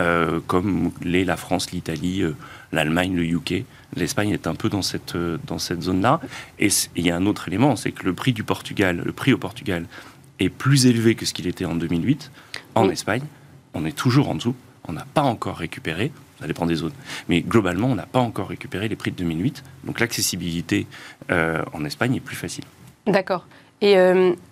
euh, 0.00 0.38
comme 0.46 0.92
les 1.02 1.24
la 1.24 1.36
France, 1.36 1.72
l'Italie, 1.72 2.22
euh, 2.22 2.36
l'Allemagne, 2.72 3.16
le 3.16 3.24
UK. 3.24 3.64
L'Espagne 3.96 4.30
est 4.30 4.46
un 4.46 4.54
peu 4.54 4.68
dans 4.68 4.82
cette, 4.82 5.16
euh, 5.16 5.38
dans 5.46 5.58
cette 5.58 5.82
zone-là. 5.82 6.20
Et 6.60 6.68
il 6.94 7.04
y 7.04 7.10
a 7.10 7.16
un 7.16 7.26
autre 7.26 7.48
élément, 7.48 7.74
c'est 7.74 7.90
que 7.90 8.04
le 8.04 8.12
prix 8.12 8.32
du 8.32 8.44
Portugal, 8.44 9.02
le 9.04 9.12
prix 9.12 9.32
au 9.32 9.38
Portugal 9.38 9.86
est 10.38 10.50
plus 10.50 10.86
élevé 10.86 11.16
que 11.16 11.26
ce 11.26 11.34
qu'il 11.34 11.48
était 11.48 11.64
en 11.64 11.74
2008. 11.74 12.30
En 12.76 12.88
Espagne, 12.90 13.24
on 13.74 13.84
est 13.84 13.96
toujours 13.96 14.28
en 14.28 14.36
dessous. 14.36 14.54
On 14.86 14.92
n'a 14.92 15.06
pas 15.14 15.22
encore 15.22 15.56
récupéré, 15.56 16.12
ça 16.40 16.46
dépend 16.46 16.64
des 16.64 16.76
zones, 16.76 16.92
mais 17.28 17.40
globalement, 17.40 17.88
on 17.88 17.96
n'a 17.96 18.06
pas 18.06 18.20
encore 18.20 18.48
récupéré 18.48 18.88
les 18.88 18.96
prix 18.96 19.10
de 19.10 19.16
2008. 19.16 19.64
Donc 19.84 20.00
l'accessibilité 20.00 20.86
en 21.28 21.84
Espagne 21.84 22.14
est 22.14 22.20
plus 22.20 22.36
facile. 22.36 22.64
D'accord. 23.06 23.46
Et 23.82 23.96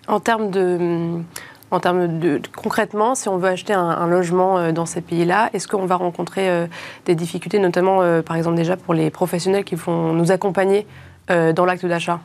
en 0.07 0.19
termes 0.19 0.51
de 0.51 1.23
en 1.71 1.79
termes 1.79 2.19
de, 2.19 2.41
concrètement, 2.55 3.15
si 3.15 3.27
on 3.29 3.37
veut 3.37 3.49
acheter 3.49 3.73
un, 3.73 4.07
logement 4.07 4.57
euh, 4.57 4.71
dans 4.71 4.85
ces 4.85 5.01
pays-là, 5.01 5.49
est-ce 5.53 5.67
qu'on 5.67 5.85
va 5.85 5.95
rencontrer 5.95 6.49
euh, 6.49 6.67
des 7.05 7.15
difficultés, 7.15 7.59
notamment 7.59 8.01
euh, 8.01 8.21
par 8.21 8.35
exemple 8.37 8.55
déjà 8.55 8.77
pour 8.77 8.93
les 8.93 9.09
professionnels 9.09 9.63
qui 9.63 9.75
vont 9.75 10.13
nous 10.13 10.31
accompagner 10.31 10.85
dans 11.29 11.65
l'acte 11.65 11.85
d'achat? 11.85 12.21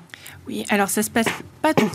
Oui, 0.47 0.65
alors 0.69 0.89
ça 0.89 1.03
se 1.03 1.11
passe 1.11 1.27
pas 1.61 1.75
tout. 1.75 1.91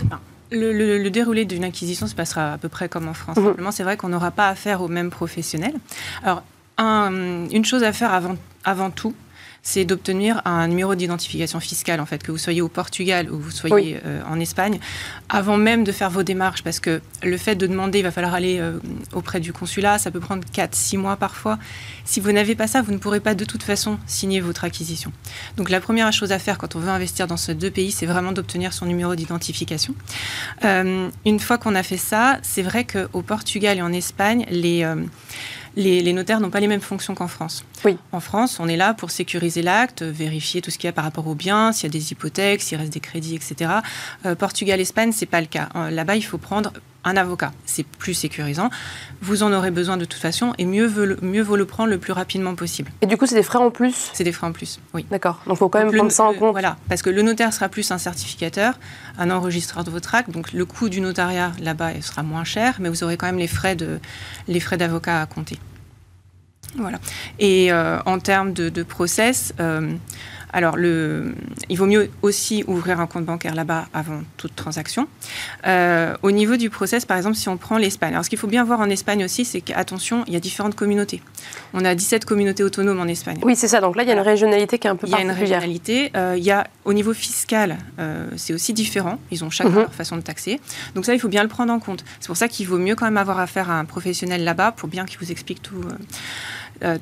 le, 0.51 0.73
le, 0.73 1.09
déroulé 1.09 1.45
d'une 1.45 1.63
acquisition 1.63 2.05
se 2.05 2.15
passera 2.15 2.51
à 2.51 2.57
peu 2.57 2.67
près 2.67 2.89
comme 2.89 3.07
en 3.07 3.13
France. 3.13 3.35
Simplement, 3.35 3.71
c'est 3.71 3.83
vrai 3.83 3.95
qu'on 3.95 4.09
n'aura 4.09 4.29
pas 4.31 4.49
affaire 4.49 4.81
aux 4.81 4.89
mêmes 4.89 5.09
professionnels. 5.09 5.75
Alors, 6.21 6.43
une 6.77 7.63
chose 7.63 7.83
à 7.83 7.93
faire 7.93 8.13
avant, 8.13 8.35
avant 8.65 8.89
tout, 8.89 9.15
c'est 9.67 9.83
d'obtenir 9.83 10.41
un 10.45 10.69
numéro 10.69 10.95
d'identification 10.95 11.59
fiscale, 11.59 11.99
en 11.99 12.05
fait, 12.05 12.23
que 12.23 12.31
vous 12.31 12.37
soyez 12.37 12.61
au 12.61 12.69
Portugal 12.69 13.29
ou 13.29 13.37
vous 13.37 13.51
soyez 13.51 13.99
euh, 14.05 14.21
en 14.25 14.39
Espagne, 14.39 14.79
avant 15.27 15.57
même 15.57 15.83
de 15.83 15.91
faire 15.91 16.09
vos 16.09 16.23
démarches, 16.23 16.63
parce 16.63 16.79
que 16.79 17.01
le 17.21 17.37
fait 17.37 17.55
de 17.55 17.67
demander, 17.67 17.99
il 17.99 18.03
va 18.03 18.11
falloir 18.11 18.33
aller 18.33 18.59
euh, 18.59 18.79
auprès 19.11 19.41
du 19.41 19.51
consulat, 19.51 19.97
ça 19.97 20.09
peut 20.09 20.21
prendre 20.21 20.47
4-6 20.55 20.97
mois 20.97 21.17
parfois. 21.17 21.59
Si 22.05 22.21
vous 22.21 22.31
n'avez 22.31 22.55
pas 22.55 22.67
ça, 22.67 22.81
vous 22.81 22.93
ne 22.93 22.97
pourrez 22.97 23.19
pas 23.19 23.35
de 23.35 23.43
toute 23.43 23.61
façon 23.61 23.99
signer 24.07 24.39
votre 24.39 24.63
acquisition. 24.63 25.11
Donc 25.57 25.69
la 25.69 25.81
première 25.81 26.13
chose 26.13 26.31
à 26.31 26.39
faire 26.39 26.57
quand 26.57 26.77
on 26.77 26.79
veut 26.79 26.87
investir 26.89 27.27
dans 27.27 27.35
ces 27.35 27.53
deux 27.53 27.69
pays, 27.69 27.91
c'est 27.91 28.05
vraiment 28.05 28.31
d'obtenir 28.31 28.71
son 28.71 28.85
numéro 28.85 29.15
d'identification. 29.15 29.95
Euh, 30.63 31.09
une 31.25 31.39
fois 31.41 31.57
qu'on 31.57 31.75
a 31.75 31.83
fait 31.83 31.97
ça, 31.97 32.37
c'est 32.41 32.63
vrai 32.63 32.85
qu'au 32.85 33.21
Portugal 33.21 33.79
et 33.79 33.81
en 33.81 33.91
Espagne, 33.91 34.45
les 34.49 34.85
les, 35.77 36.13
notaires 36.13 36.39
n'ont 36.39 36.49
pas 36.49 36.59
les 36.59 36.67
mêmes 36.67 36.81
fonctions 36.81 37.13
qu'en 37.15 37.27
France. 37.27 37.63
Oui. 37.85 37.97
En 38.11 38.19
France, 38.19 38.59
on 38.59 38.67
est 38.67 38.75
là 38.75 38.93
pour 38.93 39.11
sécuriser 39.11 39.61
l'acte, 39.61 40.01
vérifier 40.01 40.61
tout 40.61 40.71
ce 40.71 40.77
qu'il 40.77 40.87
y 40.87 40.89
a 40.89 40.93
par 40.93 41.03
rapport 41.03 41.27
aux 41.27 41.35
biens, 41.35 41.71
s'il 41.71 41.85
y 41.85 41.91
a 41.91 41.97
des 41.97 42.11
hypothèques, 42.11 42.61
s'il 42.61 42.77
reste 42.77 42.93
des 42.93 42.99
crédits, 42.99 43.35
etc. 43.35 43.71
Euh, 44.25 44.35
Portugal, 44.35 44.79
Espagne, 44.79 45.11
c'est 45.11 45.27
pas 45.27 45.41
le 45.41 45.47
cas. 45.47 45.69
Euh, 45.75 45.91
là-bas, 45.91 46.15
il 46.15 46.23
faut 46.23 46.39
prendre 46.39 46.73
un 47.07 47.17
avocat. 47.17 47.51
C'est 47.65 47.85
plus 47.85 48.13
sécurisant. 48.13 48.69
Vous 49.21 49.43
en 49.43 49.51
aurez 49.53 49.71
besoin 49.71 49.97
de 49.97 50.05
toute 50.05 50.21
façon 50.21 50.53
et 50.57 50.65
mieux 50.65 50.85
vaut 50.85 51.05
le, 51.05 51.17
mieux 51.21 51.41
vaut 51.41 51.55
le 51.55 51.65
prendre 51.65 51.89
le 51.89 51.97
plus 51.97 52.13
rapidement 52.13 52.55
possible. 52.55 52.91
Et 53.01 53.05
du 53.07 53.17
coup, 53.17 53.25
c'est 53.25 53.35
des 53.35 53.43
frais 53.43 53.59
en 53.59 53.71
plus? 53.71 54.11
C'est 54.13 54.23
des 54.23 54.31
frais 54.31 54.47
en 54.47 54.51
plus, 54.51 54.79
oui. 54.93 55.05
D'accord. 55.09 55.41
Donc, 55.45 55.55
il 55.55 55.59
faut 55.59 55.69
quand 55.69 55.79
même 55.79 55.91
prendre 55.91 56.11
ça 56.11 56.23
en 56.23 56.33
compte. 56.33 56.51
Voilà, 56.51 56.77
parce 56.89 57.01
que 57.01 57.09
le 57.09 57.21
notaire 57.21 57.53
sera 57.53 57.69
plus 57.69 57.89
un 57.91 57.97
certificateur, 57.97 58.77
un 59.17 59.31
enregistreur 59.31 59.83
de 59.83 59.89
votre 59.89 60.13
acte. 60.13 60.29
Donc, 60.29 60.53
le 60.53 60.65
coût 60.65 60.89
du 60.89 61.01
notariat 61.01 61.51
là-bas 61.61 62.01
sera 62.01 62.23
moins 62.23 62.43
cher, 62.43 62.75
mais 62.79 62.89
vous 62.89 63.03
aurez 63.03 63.17
quand 63.17 63.27
même 63.27 63.39
les 63.39 63.47
frais 63.47 63.75
de 63.75 63.99
les 64.47 64.59
frais 64.59 64.77
d'avocat 64.77 65.21
à 65.21 65.25
compter. 65.25 65.57
Voilà. 66.75 66.99
Et 67.39 67.71
euh, 67.71 67.99
en 68.05 68.19
termes 68.19 68.53
de, 68.53 68.69
de 68.69 68.83
process, 68.83 69.53
euh, 69.59 69.93
alors, 70.57 70.75
le, 70.75 71.35
il 71.69 71.77
vaut 71.77 71.85
mieux 71.85 72.09
aussi 72.23 72.63
ouvrir 72.65 72.99
un 72.99 73.05
compte 73.05 73.25
bancaire 73.25 73.53
là-bas 73.53 73.85
avant 73.93 74.21
toute 74.37 74.55
transaction. 74.55 75.07
Euh, 75.67 76.15
au 76.23 76.31
niveau 76.31 76.57
du 76.57 76.71
process, 76.71 77.05
par 77.05 77.15
exemple, 77.15 77.35
si 77.35 77.47
on 77.47 77.57
prend 77.57 77.77
l'Espagne, 77.77 78.13
alors 78.13 78.25
ce 78.25 78.29
qu'il 78.31 78.39
faut 78.39 78.47
bien 78.47 78.63
voir 78.63 78.79
en 78.79 78.89
Espagne 78.89 79.23
aussi, 79.23 79.45
c'est 79.45 79.61
qu'attention, 79.61 80.23
il 80.25 80.33
y 80.33 80.35
a 80.35 80.39
différentes 80.39 80.73
communautés. 80.73 81.21
On 81.75 81.85
a 81.85 81.93
17 81.93 82.25
communautés 82.25 82.63
autonomes 82.63 82.99
en 82.99 83.05
Espagne. 83.05 83.37
Oui, 83.43 83.55
c'est 83.55 83.67
ça. 83.67 83.81
Donc 83.81 83.95
là, 83.95 84.01
il 84.01 84.09
y 84.09 84.11
a 84.11 84.15
une 84.15 84.19
régionalité 84.19 84.79
qui 84.79 84.87
est 84.87 84.89
un 84.89 84.95
peu 84.95 85.05
particulière. 85.07 85.25
Il 85.25 85.27
y 85.27 85.29
a 85.29 85.31
une 85.31 85.39
régionalité. 85.39 86.11
Euh, 86.17 86.33
il 86.35 86.43
y 86.43 86.49
a, 86.49 86.65
au 86.85 86.93
niveau 86.93 87.13
fiscal, 87.13 87.77
euh, 87.99 88.27
c'est 88.35 88.55
aussi 88.55 88.73
différent. 88.73 89.19
Ils 89.29 89.43
ont 89.43 89.51
chacun 89.51 89.69
mhm. 89.69 89.81
leur 89.81 89.93
façon 89.93 90.15
de 90.15 90.21
taxer. 90.21 90.59
Donc 90.95 91.05
ça, 91.05 91.13
il 91.13 91.19
faut 91.19 91.29
bien 91.29 91.43
le 91.43 91.49
prendre 91.49 91.71
en 91.71 91.77
compte. 91.77 92.03
C'est 92.19 92.27
pour 92.29 92.37
ça 92.37 92.47
qu'il 92.47 92.67
vaut 92.67 92.79
mieux 92.79 92.95
quand 92.95 93.05
même 93.05 93.17
avoir 93.17 93.39
affaire 93.39 93.69
à 93.69 93.77
un 93.77 93.85
professionnel 93.85 94.43
là-bas 94.43 94.71
pour 94.71 94.89
bien 94.89 95.05
qu'il 95.05 95.19
vous 95.19 95.31
explique 95.31 95.61
tout. 95.61 95.83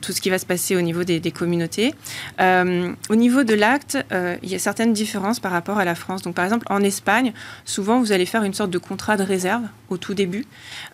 Tout 0.01 0.11
ce 0.11 0.21
qui 0.21 0.29
va 0.29 0.37
se 0.37 0.45
passer 0.45 0.75
au 0.75 0.81
niveau 0.81 1.03
des, 1.03 1.19
des 1.19 1.31
communautés. 1.31 1.93
au 2.39 3.15
niveau 3.15 3.43
de 3.43 3.53
l'acte, 3.53 3.97
euh, 4.11 4.37
il 4.43 4.49
y 4.49 4.55
a 4.55 4.59
certaines 4.59 4.93
différences 4.93 5.39
par 5.39 5.51
rapport 5.51 5.77
à 5.77 5.85
la 5.85 5.95
France. 5.95 6.21
Donc, 6.21 6.35
par 6.35 6.45
exemple, 6.45 6.65
en 6.69 6.81
Espagne, 6.81 7.33
souvent, 7.65 7.99
vous 7.99 8.11
allez 8.11 8.25
faire 8.25 8.43
une 8.43 8.53
sorte 8.53 8.71
de 8.71 8.77
contrat 8.77 9.17
de 9.17 9.23
réserve 9.23 9.63
au 9.89 9.97
tout 9.97 10.13
début, 10.13 10.45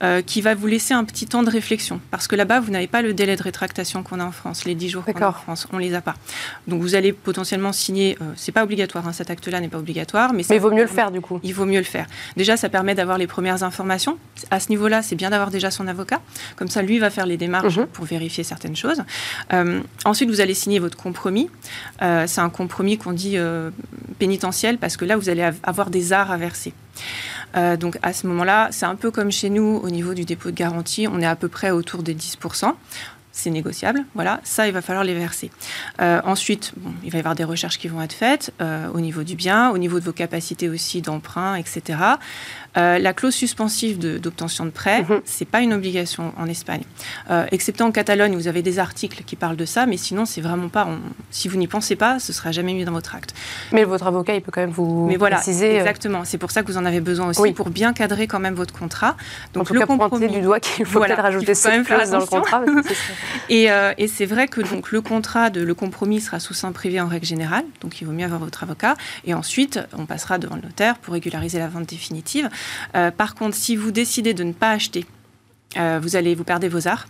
euh, 0.03 0.21
qui 0.21 0.41
va 0.41 0.53
vous 0.53 0.67
laisser 0.67 0.93
un 0.93 1.03
petit 1.05 1.25
temps 1.25 1.43
de 1.43 1.49
réflexion. 1.49 2.01
Parce 2.11 2.27
que 2.27 2.35
là-bas, 2.35 2.59
vous 2.59 2.71
n'avez 2.71 2.87
pas 2.87 3.01
le 3.01 3.13
délai 3.13 3.35
de 3.35 3.43
rétractation 3.43 4.03
qu'on 4.03 4.19
a 4.19 4.25
en 4.25 4.31
France, 4.31 4.65
les 4.65 4.75
10 4.75 4.89
jours 4.89 5.05
qu'on 5.05 5.21
a 5.21 5.29
en 5.29 5.33
France, 5.33 5.67
on 5.71 5.77
les 5.77 5.93
a 5.93 6.01
pas. 6.01 6.15
Donc, 6.67 6.81
vous 6.81 6.95
allez 6.95 7.13
potentiellement 7.13 7.71
signer, 7.71 8.17
euh, 8.21 8.25
c'est 8.35 8.51
pas 8.51 8.63
obligatoire, 8.63 9.07
hein, 9.07 9.13
cet 9.13 9.29
acte-là 9.29 9.61
n'est 9.61 9.69
pas 9.69 9.77
obligatoire, 9.77 10.33
mais, 10.33 10.43
mais 10.49 10.55
il 10.57 10.61
vaut 10.61 10.71
mieux 10.71 10.81
le 10.81 10.87
faire 10.87 11.11
du 11.11 11.21
coup. 11.21 11.39
Il 11.43 11.53
vaut 11.53 11.65
mieux 11.65 11.79
le 11.79 11.83
faire. 11.85 12.07
Déjà, 12.35 12.57
ça 12.57 12.69
permet 12.69 12.95
d'avoir 12.95 13.17
les 13.17 13.27
premières 13.27 13.63
informations. 13.63 14.17
À 14.49 14.59
ce 14.59 14.69
niveau-là, 14.69 15.01
c'est 15.01 15.15
bien 15.15 15.29
d'avoir 15.29 15.51
déjà 15.51 15.71
son 15.71 15.87
avocat. 15.87 16.21
Comme 16.57 16.67
ça, 16.67 16.81
lui 16.81 16.99
va 16.99 17.09
faire 17.09 17.25
les 17.25 17.37
démarches 17.37 17.77
mhm. 17.77 17.87
pour 17.87 18.05
vérifier 18.05 18.43
certaines 18.43 18.70
choses. 18.75 19.03
ensuite, 20.05 20.29
vous 20.29 20.41
allez 20.41 20.53
signer 20.53 20.79
votre 20.79 20.97
compromis. 20.97 21.49
c'est 21.99 22.41
un 22.41 22.49
compromis 22.49 22.97
qu'on 22.97 23.13
dit 23.13 23.37
euh, 23.37 23.71
pénitentiel 24.19 24.77
parce 24.77 24.97
que 24.97 25.05
là, 25.05 25.17
vous 25.17 25.29
allez 25.29 25.49
avoir 25.63 25.89
des 25.89 26.13
arts 26.13 26.31
à 26.31 26.37
verser. 26.37 26.73
Euh, 27.57 27.75
donc 27.75 27.97
à 28.01 28.13
ce 28.13 28.27
moment-là, 28.27 28.69
c'est 28.71 28.85
un 28.85 28.95
peu 28.95 29.11
comme 29.11 29.31
chez 29.31 29.49
nous 29.49 29.79
au 29.83 29.89
niveau 29.89 30.13
du 30.13 30.25
dépôt 30.25 30.51
de 30.51 30.55
garantie, 30.55 31.07
on 31.07 31.19
est 31.19 31.25
à 31.25 31.35
peu 31.35 31.47
près 31.47 31.71
autour 31.71 32.03
des 32.03 32.15
10% 32.15 32.73
c'est 33.31 33.49
négociable. 33.49 34.03
Voilà, 34.15 34.39
ça, 34.43 34.67
il 34.67 34.73
va 34.73 34.81
falloir 34.81 35.03
les 35.03 35.13
verser. 35.13 35.51
Euh, 36.01 36.21
ensuite, 36.25 36.73
il 37.03 37.11
va 37.11 37.17
y 37.17 37.19
avoir 37.19 37.35
des 37.35 37.43
recherches 37.43 37.77
qui 37.77 37.87
vont 37.87 38.01
être 38.01 38.13
faites 38.13 38.53
au 38.93 38.99
niveau 38.99 39.23
du 39.23 39.35
bien, 39.35 39.71
au 39.71 39.77
niveau 39.77 39.99
de 39.99 40.05
vos 40.05 40.13
capacités 40.13 40.69
aussi 40.69 41.01
d'emprunt, 41.01 41.55
etc. 41.55 41.97
Euh, 42.77 42.99
la 42.99 43.13
clause 43.13 43.33
suspensive 43.33 43.99
d'obtention 43.99 44.65
de, 44.65 44.69
prêt, 44.69 45.03
ce 45.05 45.13
mhm. 45.13 45.21
c'est 45.25 45.45
pas 45.45 45.59
une 45.59 45.73
obligation 45.73 46.33
en 46.37 46.45
Espagne. 46.45 46.83
Euh, 47.29 47.45
excepté 47.51 47.83
en 47.83 47.91
Catalogne, 47.91 48.33
vous 48.35 48.47
avez 48.47 48.61
des 48.61 48.79
articles 48.79 49.23
qui 49.25 49.35
parlent 49.35 49.57
de 49.57 49.65
ça, 49.65 49.85
mais 49.85 49.97
sinon, 49.97 50.25
c'est 50.25 50.41
vraiment 50.41 50.69
pas. 50.69 50.87
si 51.31 51.49
vous 51.49 51.57
n'y 51.57 51.67
pensez 51.67 51.95
pas, 51.95 52.19
ce 52.19 52.31
sera 52.31 52.51
jamais 52.51 52.73
mis 52.73 52.85
dans 52.85 52.93
votre 52.93 53.13
acte. 53.13 53.33
Mais 53.73 53.83
votre 53.83 54.07
avocat, 54.07 54.35
il 54.35 54.41
peut 54.41 54.51
quand 54.53 54.61
même 54.61 54.69
vous 54.69 55.05
mais 55.07 55.17
voilà, 55.17 55.37
préciser. 55.37 55.75
Euh, 55.75 55.79
exactement. 55.79 56.23
C'est 56.23 56.37
pour 56.37 56.51
ça 56.51 56.61
que 56.61 56.67
vous 56.71 56.77
en 56.77 56.85
avez 56.85 57.01
besoin 57.01 57.27
aussi 57.27 57.51
pour 57.51 57.69
bien 57.69 57.91
cadrer 57.93 58.27
quand 58.27 58.39
même 58.39 58.55
votre 58.55 58.73
contrat. 58.73 59.17
Donc 59.53 59.63
en 59.63 59.65
tout 59.65 59.73
le 59.73 59.79
cas, 59.81 59.85
compromis, 59.85 60.29
du 60.29 60.41
doigt 60.41 60.59
qu'il 60.61 60.85
faut 60.85 61.01
peut-être 61.01 61.21
rajouter 61.21 61.53
cette 61.53 61.83
clause 61.83 62.09
dans 62.09 62.19
le 62.19 62.25
contrat. 62.25 62.63
Et, 63.49 63.71
euh, 63.71 63.93
et 63.97 64.07
c'est 64.07 64.25
vrai 64.25 64.47
que 64.47 64.61
donc, 64.61 64.91
le 64.91 65.01
contrat, 65.01 65.49
de, 65.49 65.61
le 65.61 65.73
compromis 65.73 66.21
sera 66.21 66.39
sous 66.39 66.53
sein 66.53 66.71
privé 66.71 66.99
en 67.01 67.07
règle 67.07 67.25
générale, 67.25 67.65
donc 67.81 68.01
il 68.01 68.05
vaut 68.05 68.13
mieux 68.13 68.25
avoir 68.25 68.39
votre 68.39 68.63
avocat. 68.63 68.95
Et 69.25 69.33
ensuite, 69.33 69.79
on 69.93 70.05
passera 70.05 70.37
devant 70.37 70.55
le 70.55 70.61
notaire 70.61 70.97
pour 70.97 71.13
régulariser 71.13 71.59
la 71.59 71.67
vente 71.67 71.87
définitive. 71.87 72.49
Euh, 72.95 73.11
par 73.11 73.35
contre, 73.35 73.55
si 73.55 73.75
vous 73.75 73.91
décidez 73.91 74.33
de 74.33 74.43
ne 74.43 74.53
pas 74.53 74.71
acheter, 74.71 75.05
euh, 75.77 75.99
vous 76.01 76.15
allez 76.15 76.35
vous 76.35 76.43
perdre 76.43 76.67
vos 76.67 76.87
arts. 76.87 77.07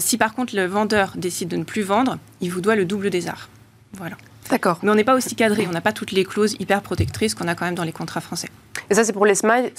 si 0.00 0.16
par 0.16 0.34
contre 0.34 0.56
le 0.56 0.66
vendeur 0.66 1.12
décide 1.16 1.48
de 1.48 1.56
ne 1.56 1.64
plus 1.64 1.82
vendre, 1.82 2.18
il 2.40 2.50
vous 2.50 2.60
doit 2.60 2.76
le 2.76 2.84
double 2.84 3.10
des 3.10 3.28
arts. 3.28 3.48
Voilà. 3.92 4.16
D'accord. 4.50 4.78
Mais 4.82 4.90
on 4.90 4.94
n'est 4.94 5.04
pas 5.04 5.14
aussi 5.14 5.34
cadré, 5.34 5.66
on 5.66 5.72
n'a 5.72 5.80
pas 5.80 5.92
toutes 5.92 6.12
les 6.12 6.24
clauses 6.24 6.56
hyper 6.58 6.82
protectrices 6.82 7.34
qu'on 7.34 7.48
a 7.48 7.54
quand 7.54 7.64
même 7.64 7.74
dans 7.74 7.84
les 7.84 7.92
contrats 7.92 8.20
français. 8.20 8.48
Et 8.90 8.94
ça, 8.94 9.04
c'est 9.04 9.12
pour 9.12 9.26
l'Espagne 9.26 9.70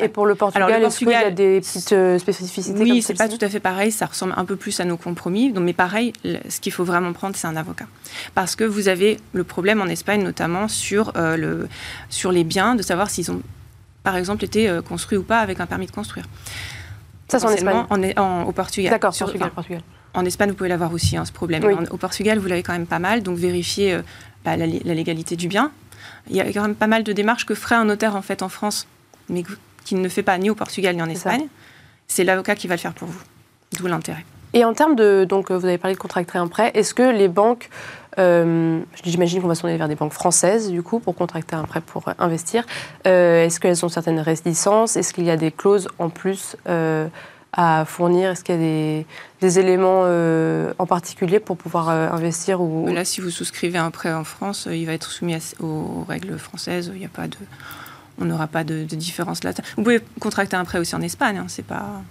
et 0.00 0.08
pour 0.08 0.26
le 0.26 0.34
Portugal. 0.34 0.68
Alors, 0.68 0.78
le 0.78 0.84
Portugal, 0.84 1.20
il 1.20 1.24
y 1.24 1.26
a 1.26 1.30
des 1.30 1.60
petites 1.60 1.92
euh, 1.92 2.18
spécificités 2.18 2.80
Oui, 2.80 3.02
c'est 3.02 3.14
pas 3.14 3.28
tout 3.28 3.38
à 3.40 3.48
fait 3.48 3.60
pareil. 3.60 3.90
Ça 3.90 4.06
ressemble 4.06 4.34
un 4.36 4.44
peu 4.44 4.56
plus 4.56 4.78
à 4.80 4.84
nos 4.84 4.96
compromis. 4.96 5.52
Donc, 5.52 5.64
mais 5.64 5.72
pareil, 5.72 6.12
ce 6.24 6.60
qu'il 6.60 6.72
faut 6.72 6.84
vraiment 6.84 7.12
prendre, 7.12 7.34
c'est 7.36 7.46
un 7.46 7.56
avocat. 7.56 7.86
Parce 8.34 8.56
que 8.56 8.64
vous 8.64 8.88
avez 8.88 9.18
le 9.32 9.44
problème 9.44 9.80
en 9.80 9.86
Espagne, 9.86 10.22
notamment 10.22 10.68
sur, 10.68 11.12
euh, 11.16 11.36
le, 11.36 11.68
sur 12.08 12.30
les 12.30 12.44
biens, 12.44 12.74
de 12.74 12.82
savoir 12.82 13.10
s'ils 13.10 13.30
ont, 13.30 13.42
par 14.04 14.16
exemple, 14.16 14.44
été 14.44 14.68
euh, 14.68 14.80
construits 14.80 15.18
ou 15.18 15.24
pas 15.24 15.40
avec 15.40 15.60
un 15.60 15.66
permis 15.66 15.86
de 15.86 15.92
construire. 15.92 16.26
Ça, 17.28 17.38
c'est 17.38 17.46
en 17.46 17.50
Espagne 17.50 18.14
en, 18.16 18.42
Au 18.42 18.52
Portugal. 18.52 18.90
D'accord, 18.90 19.14
Portugal, 19.16 19.50
Portugal. 19.50 19.82
En 20.14 20.24
Espagne, 20.24 20.50
vous 20.50 20.56
pouvez 20.56 20.68
l'avoir 20.68 20.92
aussi, 20.92 21.16
hein, 21.16 21.24
ce 21.24 21.32
problème. 21.32 21.64
au 21.90 21.96
Portugal, 21.96 22.38
vous 22.38 22.46
l'avez 22.46 22.62
quand 22.62 22.74
même 22.74 22.86
pas 22.86 22.98
mal. 22.98 23.22
Donc, 23.22 23.38
vérifiez 23.38 23.98
bah, 24.44 24.56
la, 24.56 24.66
légalité 24.66 25.36
du 25.36 25.48
bien. 25.48 25.72
Il 26.28 26.36
y 26.36 26.40
a 26.40 26.44
quand 26.52 26.62
même 26.62 26.74
pas 26.74 26.86
mal 26.86 27.02
de 27.02 27.12
démarches 27.12 27.46
que 27.46 27.54
ferait 27.54 27.74
un 27.74 27.84
notaire 27.84 28.16
en 28.16 28.22
fait 28.22 28.42
en 28.42 28.48
France, 28.48 28.86
mais 29.28 29.44
qu'il 29.84 30.00
ne 30.00 30.08
fait 30.08 30.22
pas 30.22 30.38
ni 30.38 30.50
au 30.50 30.54
Portugal 30.54 30.94
ni 30.94 31.02
en 31.02 31.08
Espagne. 31.08 31.48
C'est 32.06 32.24
l'avocat 32.24 32.54
qui 32.54 32.68
va 32.68 32.76
le 32.76 32.80
faire 32.80 32.94
pour 32.94 33.08
vous. 33.08 33.20
D'où 33.76 33.86
l'intérêt. 33.86 34.24
Et 34.54 34.64
en 34.64 34.74
termes 34.74 34.96
de, 34.96 35.24
donc 35.24 35.50
vous 35.50 35.64
avez 35.64 35.78
parlé 35.78 35.94
de 35.94 36.00
contracter 36.00 36.36
un 36.36 36.46
prêt, 36.46 36.70
est-ce 36.74 36.92
que 36.92 37.02
les 37.02 37.28
banques, 37.28 37.70
euh, 38.18 38.80
j'imagine 39.02 39.40
qu'on 39.40 39.48
va 39.48 39.54
se 39.54 39.62
tourner 39.62 39.78
vers 39.78 39.88
des 39.88 39.94
banques 39.94 40.12
françaises 40.12 40.70
du 40.70 40.82
coup 40.82 41.00
pour 41.00 41.14
contracter 41.14 41.56
un 41.56 41.64
prêt 41.64 41.80
pour 41.80 42.04
investir, 42.18 42.66
euh, 43.06 43.44
est-ce 43.44 43.60
qu'elles 43.60 43.84
ont 43.84 43.88
certaines 43.88 44.20
réticences? 44.20 44.96
Est-ce 44.96 45.14
qu'il 45.14 45.24
y 45.24 45.30
a 45.30 45.36
des 45.36 45.52
clauses 45.52 45.88
en 45.98 46.10
plus 46.10 46.56
euh, 46.68 47.08
à 47.52 47.84
fournir? 47.84 48.30
Est-ce 48.30 48.44
qu'il 48.44 48.54
y 48.54 48.58
a 48.58 49.04
des, 49.40 49.58
éléments 49.58 50.02
euh, 50.04 50.72
en 50.78 50.86
particulier 50.86 51.40
pour 51.40 51.56
pouvoir 51.56 51.88
euh, 51.88 52.08
investir 52.10 52.60
ou... 52.60 52.86
Là, 52.88 53.04
si 53.04 53.20
vous 53.20 53.30
souscrivez 53.30 53.78
un 53.78 53.90
prêt 53.90 54.12
en 54.12 54.24
France, 54.24 54.66
euh, 54.66 54.76
il 54.76 54.86
va 54.86 54.92
être 54.92 55.10
soumis 55.10 55.36
aux 55.60 56.04
règles 56.08 56.38
françaises. 56.38 56.90
Il 56.94 56.98
n'y 56.98 57.04
a 57.04 57.10
pas 57.10 57.28
de, 57.28 57.36
on 58.18 58.24
n'aura 58.24 58.46
pas 58.46 58.64
de, 58.64 58.84
différence 58.84 59.44
là. 59.44 59.52
Vous 59.76 59.82
pouvez 59.82 60.00
contracter 60.20 60.56
un 60.56 60.64
prêt 60.64 60.78
aussi 60.78 60.94
en 60.94 61.02
Espagne. 61.02 61.38
Hein, 61.38 61.46
c'est 61.48 61.64
pas. 61.64 62.02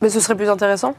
Mais 0.00 0.10
ce 0.10 0.20
serait 0.20 0.36
plus 0.36 0.48
intéressant? 0.48 0.96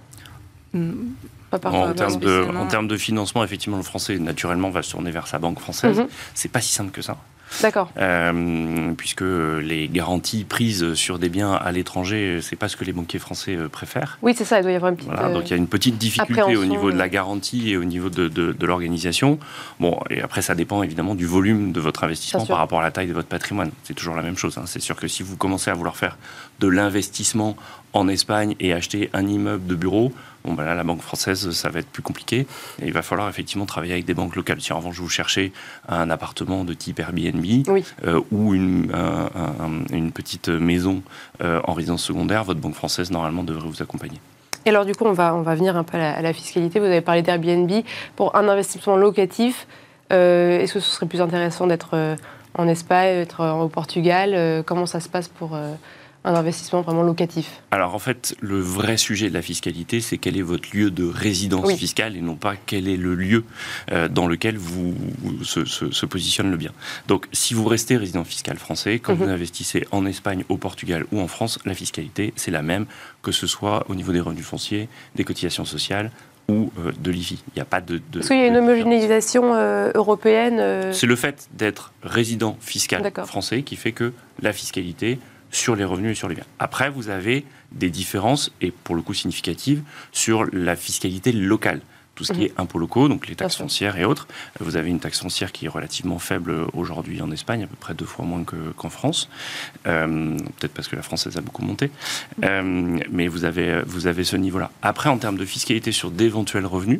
Hmm. 0.73 1.09
en, 1.51 1.59
termes 1.93 2.19
de, 2.19 2.47
en, 2.55 2.67
termes 2.67 2.87
de, 2.87 2.95
financement, 2.95 3.43
effectivement, 3.43 3.75
le 3.75 3.83
français, 3.83 4.17
naturellement, 4.19 4.69
va 4.69 4.83
se 4.83 4.91
tourner 4.91 5.11
vers 5.11 5.27
sa 5.27 5.37
banque 5.37 5.59
française. 5.59 5.97
Ce 5.97 6.01
mhm. 6.01 6.07
C'est 6.33 6.51
pas 6.51 6.61
si 6.61 6.71
simple 6.73 6.91
que 6.91 7.01
ça. 7.01 7.17
D'accord. 7.61 7.91
Euh, 7.97 8.93
puisque 8.97 9.21
les 9.21 9.89
garanties 9.89 10.43
prises 10.43 10.93
sur 10.93 11.19
des 11.19 11.29
biens 11.29 11.53
à 11.53 11.71
l'étranger, 11.71 12.39
c'est 12.41 12.55
pas 12.55 12.67
ce 12.67 12.77
que 12.77 12.85
les 12.85 12.93
banquiers 12.93 13.19
français 13.19 13.55
euh, 13.55 13.67
préfèrent. 13.67 14.17
Oui, 14.21 14.33
c'est 14.35 14.45
ça, 14.45 14.59
il 14.59 14.63
doit 14.63 14.71
y 14.71 14.75
avoir 14.75 14.91
une 14.91 14.97
petite. 14.97 15.11
Voilà, 15.11 15.33
donc 15.33 15.47
il 15.47 15.51
y 15.51 15.53
a 15.53 15.57
une 15.57 15.67
petite 15.67 15.97
difficulté 15.97 16.55
au 16.55 16.65
niveau 16.65 16.91
de 16.91 16.97
la 16.97 17.09
garantie 17.09 17.71
et 17.71 17.77
au 17.77 17.83
niveau 17.83 18.09
de, 18.09 18.27
de, 18.27 18.65
l'organisation. 18.65 19.39
Bon, 19.79 19.99
et 20.09 20.21
après, 20.21 20.41
ça 20.41 20.55
dépend 20.55 20.83
évidemment 20.83 21.15
du 21.15 21.25
volume 21.25 21.71
de 21.71 21.79
votre 21.79 22.03
investissement 22.03 22.45
par 22.45 22.57
rapport 22.57 22.79
à 22.79 22.83
la 22.83 22.91
taille 22.91 23.07
de 23.07 23.13
votre 23.13 23.27
patrimoine. 23.27 23.71
C'est 23.83 23.93
toujours 23.93 24.15
la 24.15 24.23
même 24.23 24.37
chose. 24.37 24.57
Hein. 24.57 24.63
C'est 24.65 24.81
sûr 24.81 24.95
que 24.95 25.07
si 25.07 25.23
vous 25.23 25.35
commencez 25.35 25.69
à 25.69 25.73
vouloir 25.73 25.97
faire 25.97 26.17
de 26.59 26.67
l'investissement 26.67 27.55
en 27.93 28.07
Espagne 28.07 28.55
et 28.59 28.73
acheter 28.73 29.09
un 29.13 29.27
immeuble 29.27 29.65
de 29.65 29.75
bureau, 29.75 30.11
bon 30.45 30.53
ben 30.53 30.63
là 30.63 30.75
la 30.75 30.83
banque 30.83 31.01
française 31.01 31.51
ça 31.51 31.69
va 31.69 31.79
être 31.79 31.89
plus 31.89 32.01
compliqué 32.01 32.47
et 32.81 32.85
il 32.85 32.93
va 32.93 33.01
falloir 33.01 33.27
effectivement 33.29 33.65
travailler 33.65 33.93
avec 33.93 34.05
des 34.05 34.13
banques 34.13 34.35
locales. 34.35 34.61
Si 34.61 34.73
en 34.73 34.77
revanche 34.77 34.97
vous 34.99 35.09
cherchez 35.09 35.51
un 35.87 36.09
appartement 36.09 36.63
de 36.63 36.73
type 36.73 36.99
Airbnb 36.99 37.45
euh, 38.05 38.21
ou 38.31 38.53
une, 38.53 38.91
une, 39.91 40.11
petite 40.11 40.49
maison 40.49 41.01
euh, 41.43 41.61
en 41.65 41.73
résidence 41.73 42.03
secondaire, 42.03 42.43
votre 42.43 42.59
banque 42.59 42.75
française 42.75 43.11
normalement 43.11 43.43
devrait 43.43 43.67
vous 43.67 43.81
accompagner. 43.81 44.19
Et 44.65 44.69
alors 44.69 44.85
du 44.85 44.93
coup 44.93 45.05
on 45.05 45.13
va, 45.13 45.35
on 45.35 45.41
va 45.41 45.55
venir 45.55 45.75
un 45.75 45.83
peu 45.83 45.97
à 45.97 46.21
la, 46.21 46.33
fiscalité. 46.33 46.79
Vous 46.79 46.85
avez 46.85 47.01
parlé 47.01 47.21
d'Airbnb. 47.21 47.71
Pour 48.15 48.35
un 48.35 48.47
investissement 48.47 48.95
locatif, 48.95 49.67
euh, 50.13 50.59
est-ce 50.59 50.73
que 50.75 50.79
ce 50.79 50.91
serait 50.91 51.07
plus 51.07 51.21
intéressant 51.21 51.67
d'être 51.67 52.15
en 52.53 52.67
Espagne, 52.67 53.15
d'être 53.15 53.45
au 53.45 53.67
Portugal 53.67 54.63
Comment 54.65 54.85
ça 54.85 54.99
se 54.99 55.09
passe 55.09 55.27
pour 55.27 55.57
un 56.23 56.35
investissement 56.35 56.81
vraiment 56.81 57.01
locatif 57.01 57.61
Alors 57.71 57.95
en 57.95 57.99
fait, 57.99 58.35
le 58.41 58.59
vrai 58.59 58.97
sujet 58.97 59.29
de 59.29 59.33
la 59.33 59.41
fiscalité, 59.41 60.01
c'est 60.01 60.17
quel 60.17 60.37
est 60.37 60.43
votre 60.43 60.75
lieu 60.75 60.91
de 60.91 61.05
résidence 61.05 61.71
fiscale 61.73 62.15
et 62.15 62.21
non 62.21 62.35
pas 62.35 62.55
quel 62.55 62.87
est 62.87 62.97
le 62.97 63.15
lieu 63.15 63.43
euh, 63.91 64.07
dans 64.07 64.27
lequel 64.27 64.57
vous, 64.57 64.93
se, 65.43 66.05
positionne 66.05 66.51
le 66.51 66.57
bien. 66.57 66.71
Donc 67.07 67.27
si 67.31 67.53
vous 67.53 67.65
restez 67.65 67.97
résident 67.97 68.23
fiscal 68.23 68.57
français, 68.57 68.99
quand 68.99 69.15
vous 69.15 69.25
mhm. 69.25 69.31
investissez 69.31 69.87
en 69.91 70.05
Espagne, 70.05 70.43
au 70.49 70.57
Portugal 70.57 71.05
ou 71.11 71.19
en 71.19 71.27
France, 71.27 71.59
la 71.65 71.73
fiscalité, 71.73 72.33
c'est 72.35 72.51
la 72.51 72.61
même, 72.61 72.85
que 73.23 73.31
ce 73.31 73.47
soit 73.47 73.85
au 73.89 73.95
niveau 73.95 74.11
des 74.11 74.19
revenus 74.19 74.45
fonciers, 74.45 74.89
des 75.15 75.23
cotisations 75.23 75.65
sociales, 75.65 76.11
ou 76.49 76.71
euh, 76.79 76.91
de 76.99 77.11
l'IFI. 77.11 77.41
Il 77.49 77.53
n'y 77.57 77.61
a 77.61 77.65
pas 77.65 77.81
de. 77.81 78.01
Est-ce 78.19 78.27
qu'il 78.27 78.37
y 78.37 78.41
a 78.41 78.47
une 78.47 78.57
homogénéisation 78.57 79.55
euh, 79.55 79.91
européenne 79.95 80.91
C'est 80.91 81.07
le 81.07 81.15
fait 81.15 81.47
d'être 81.53 81.93
résident 82.03 82.57
fiscal 82.59 83.11
français 83.25 83.63
qui 83.63 83.75
fait 83.75 83.91
que 83.91 84.11
la 84.41 84.51
fiscalité 84.53 85.19
sur 85.51 85.75
les 85.75 85.83
revenus 85.83 86.11
et 86.11 86.15
sur 86.15 86.27
les 86.27 86.35
biens. 86.35 86.45
Après, 86.59 86.89
vous 86.89 87.09
avez 87.09 87.45
des 87.71 87.89
différences, 87.89 88.51
et 88.61 88.71
pour 88.71 88.95
le 88.95 89.01
coup 89.01 89.13
significatives, 89.13 89.83
sur 90.11 90.45
la 90.51 90.75
fiscalité 90.75 91.31
locale. 91.31 91.81
Tout 92.15 92.25
ce 92.25 92.33
qui 92.33 92.39
mhm. 92.39 92.45
est 92.45 92.53
impôts 92.57 92.77
locaux, 92.77 93.07
donc 93.07 93.27
les 93.27 93.35
taxes 93.35 93.55
foncières 93.55 93.97
et 93.97 94.03
autres. 94.03 94.27
Vous 94.59 94.75
avez 94.75 94.89
une 94.89 94.99
taxe 94.99 95.21
foncière 95.21 95.53
qui 95.53 95.65
est 95.65 95.69
relativement 95.69 96.19
faible 96.19 96.67
aujourd'hui 96.73 97.21
en 97.21 97.31
Espagne, 97.31 97.63
à 97.63 97.67
peu 97.67 97.77
près 97.77 97.93
deux 97.93 98.05
fois 98.05 98.25
moins 98.25 98.43
qu'en 98.43 98.89
France. 98.89 99.29
Euh, 99.87 100.37
peut-être 100.59 100.73
parce 100.73 100.89
que 100.89 100.97
la 100.97 101.01
française 101.03 101.37
a 101.37 101.41
beaucoup 101.41 101.63
monté. 101.63 101.87
Mhm. 101.87 102.43
Euh, 102.43 102.99
mais 103.09 103.27
vous 103.27 103.45
avez, 103.45 103.81
vous 103.85 104.07
avez 104.07 104.25
ce 104.25 104.35
niveau-là. 104.35 104.71
Après, 104.81 105.09
en 105.09 105.17
termes 105.17 105.37
de 105.37 105.45
fiscalité 105.45 105.93
sur 105.93 106.11
d'éventuels 106.11 106.65
revenus, 106.65 106.99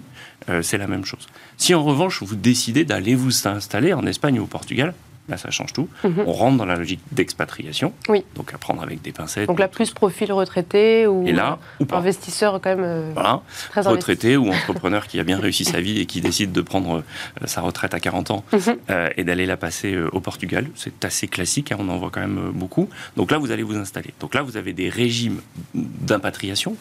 euh, 0.50 0.62
c'est 0.62 0.78
la 0.78 0.88
même 0.88 1.04
chose. 1.04 1.28
Si 1.58 1.76
en 1.76 1.84
revanche, 1.84 2.24
vous 2.24 2.36
décidez 2.36 2.86
d'aller 2.86 3.14
vous 3.14 3.48
installer 3.48 3.94
en 3.94 4.06
Espagne 4.08 4.40
ou 4.40 4.44
au 4.44 4.48
Portugal, 4.48 4.94
Là, 5.32 5.38
ça 5.38 5.50
change 5.50 5.72
tout. 5.72 5.88
Mhm. 6.04 6.24
On 6.28 6.34
rentre 6.34 6.58
dans 6.58 6.66
la 6.66 6.76
logique 6.76 7.00
d'expatriation. 7.14 7.94
Oui. 8.10 8.26
Donc 8.36 8.54
à 8.54 8.58
prendre 8.58 8.84
avec 8.84 9.02
des 9.02 9.14
pincettes. 9.14 9.48
Donc 9.48 9.60
là, 9.60 9.70
plus 9.70 9.92
profil 9.92 10.34
retraité 10.34 11.08
ou, 11.08 11.26
et 11.26 11.32
là, 11.32 11.58
ou 11.80 11.86
investisseur 11.90 12.60
quand 12.62 12.76
même. 12.76 12.84
Euh, 12.84 13.12
voilà. 13.14 13.42
retraité 13.76 14.36
ou 14.36 14.50
entrepreneur 14.50 15.08
qui 15.08 15.22
a 15.22 15.24
bien 15.24 15.40
réussi 15.40 15.64
sa 15.64 15.80
vie 15.80 16.02
et 16.02 16.06
qui 16.06 16.20
décide 16.20 16.52
de 16.52 16.62
prendre 16.62 16.98
euh, 16.98 17.48
sa 17.48 17.62
retraite 17.62 17.94
à 17.94 18.02
40 18.02 18.32
ans 18.32 18.44
mhm. 18.52 18.60
euh, 18.90 19.10
et 19.16 19.24
d'aller 19.24 19.46
la 19.46 19.56
passer 19.56 19.98
au 20.12 20.20
Portugal. 20.20 20.68
C'est 20.76 21.06
assez 21.06 21.30
classique, 21.30 21.72
hein, 21.72 21.78
on 21.80 21.88
en 21.88 21.98
voit 21.98 22.10
quand 22.12 22.20
même 22.20 22.52
beaucoup. 22.54 22.90
Donc 23.16 23.32
là, 23.32 23.38
vous 23.38 23.52
allez 23.52 23.64
vous 23.64 23.78
installer. 23.78 24.14
Donc 24.20 24.36
là, 24.36 24.42
vous 24.42 24.58
avez 24.58 24.74
des 24.74 24.90
régimes 24.90 25.40
d'impatriation, 25.74 26.76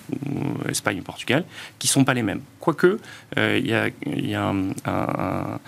Espagne 0.69 0.99
ou 0.99 1.03
Portugal, 1.03 1.45
qui 1.79 1.87
sont 1.87 2.03
pas 2.03 2.15
les 2.15 2.23
mêmes. 2.25 2.41
Quoique, 2.59 2.99
il 3.37 3.67
y 3.67 3.75
a, 3.75 3.89
y 4.07 4.35
a 4.35 4.43
un 4.43 4.71
un 4.87 5.61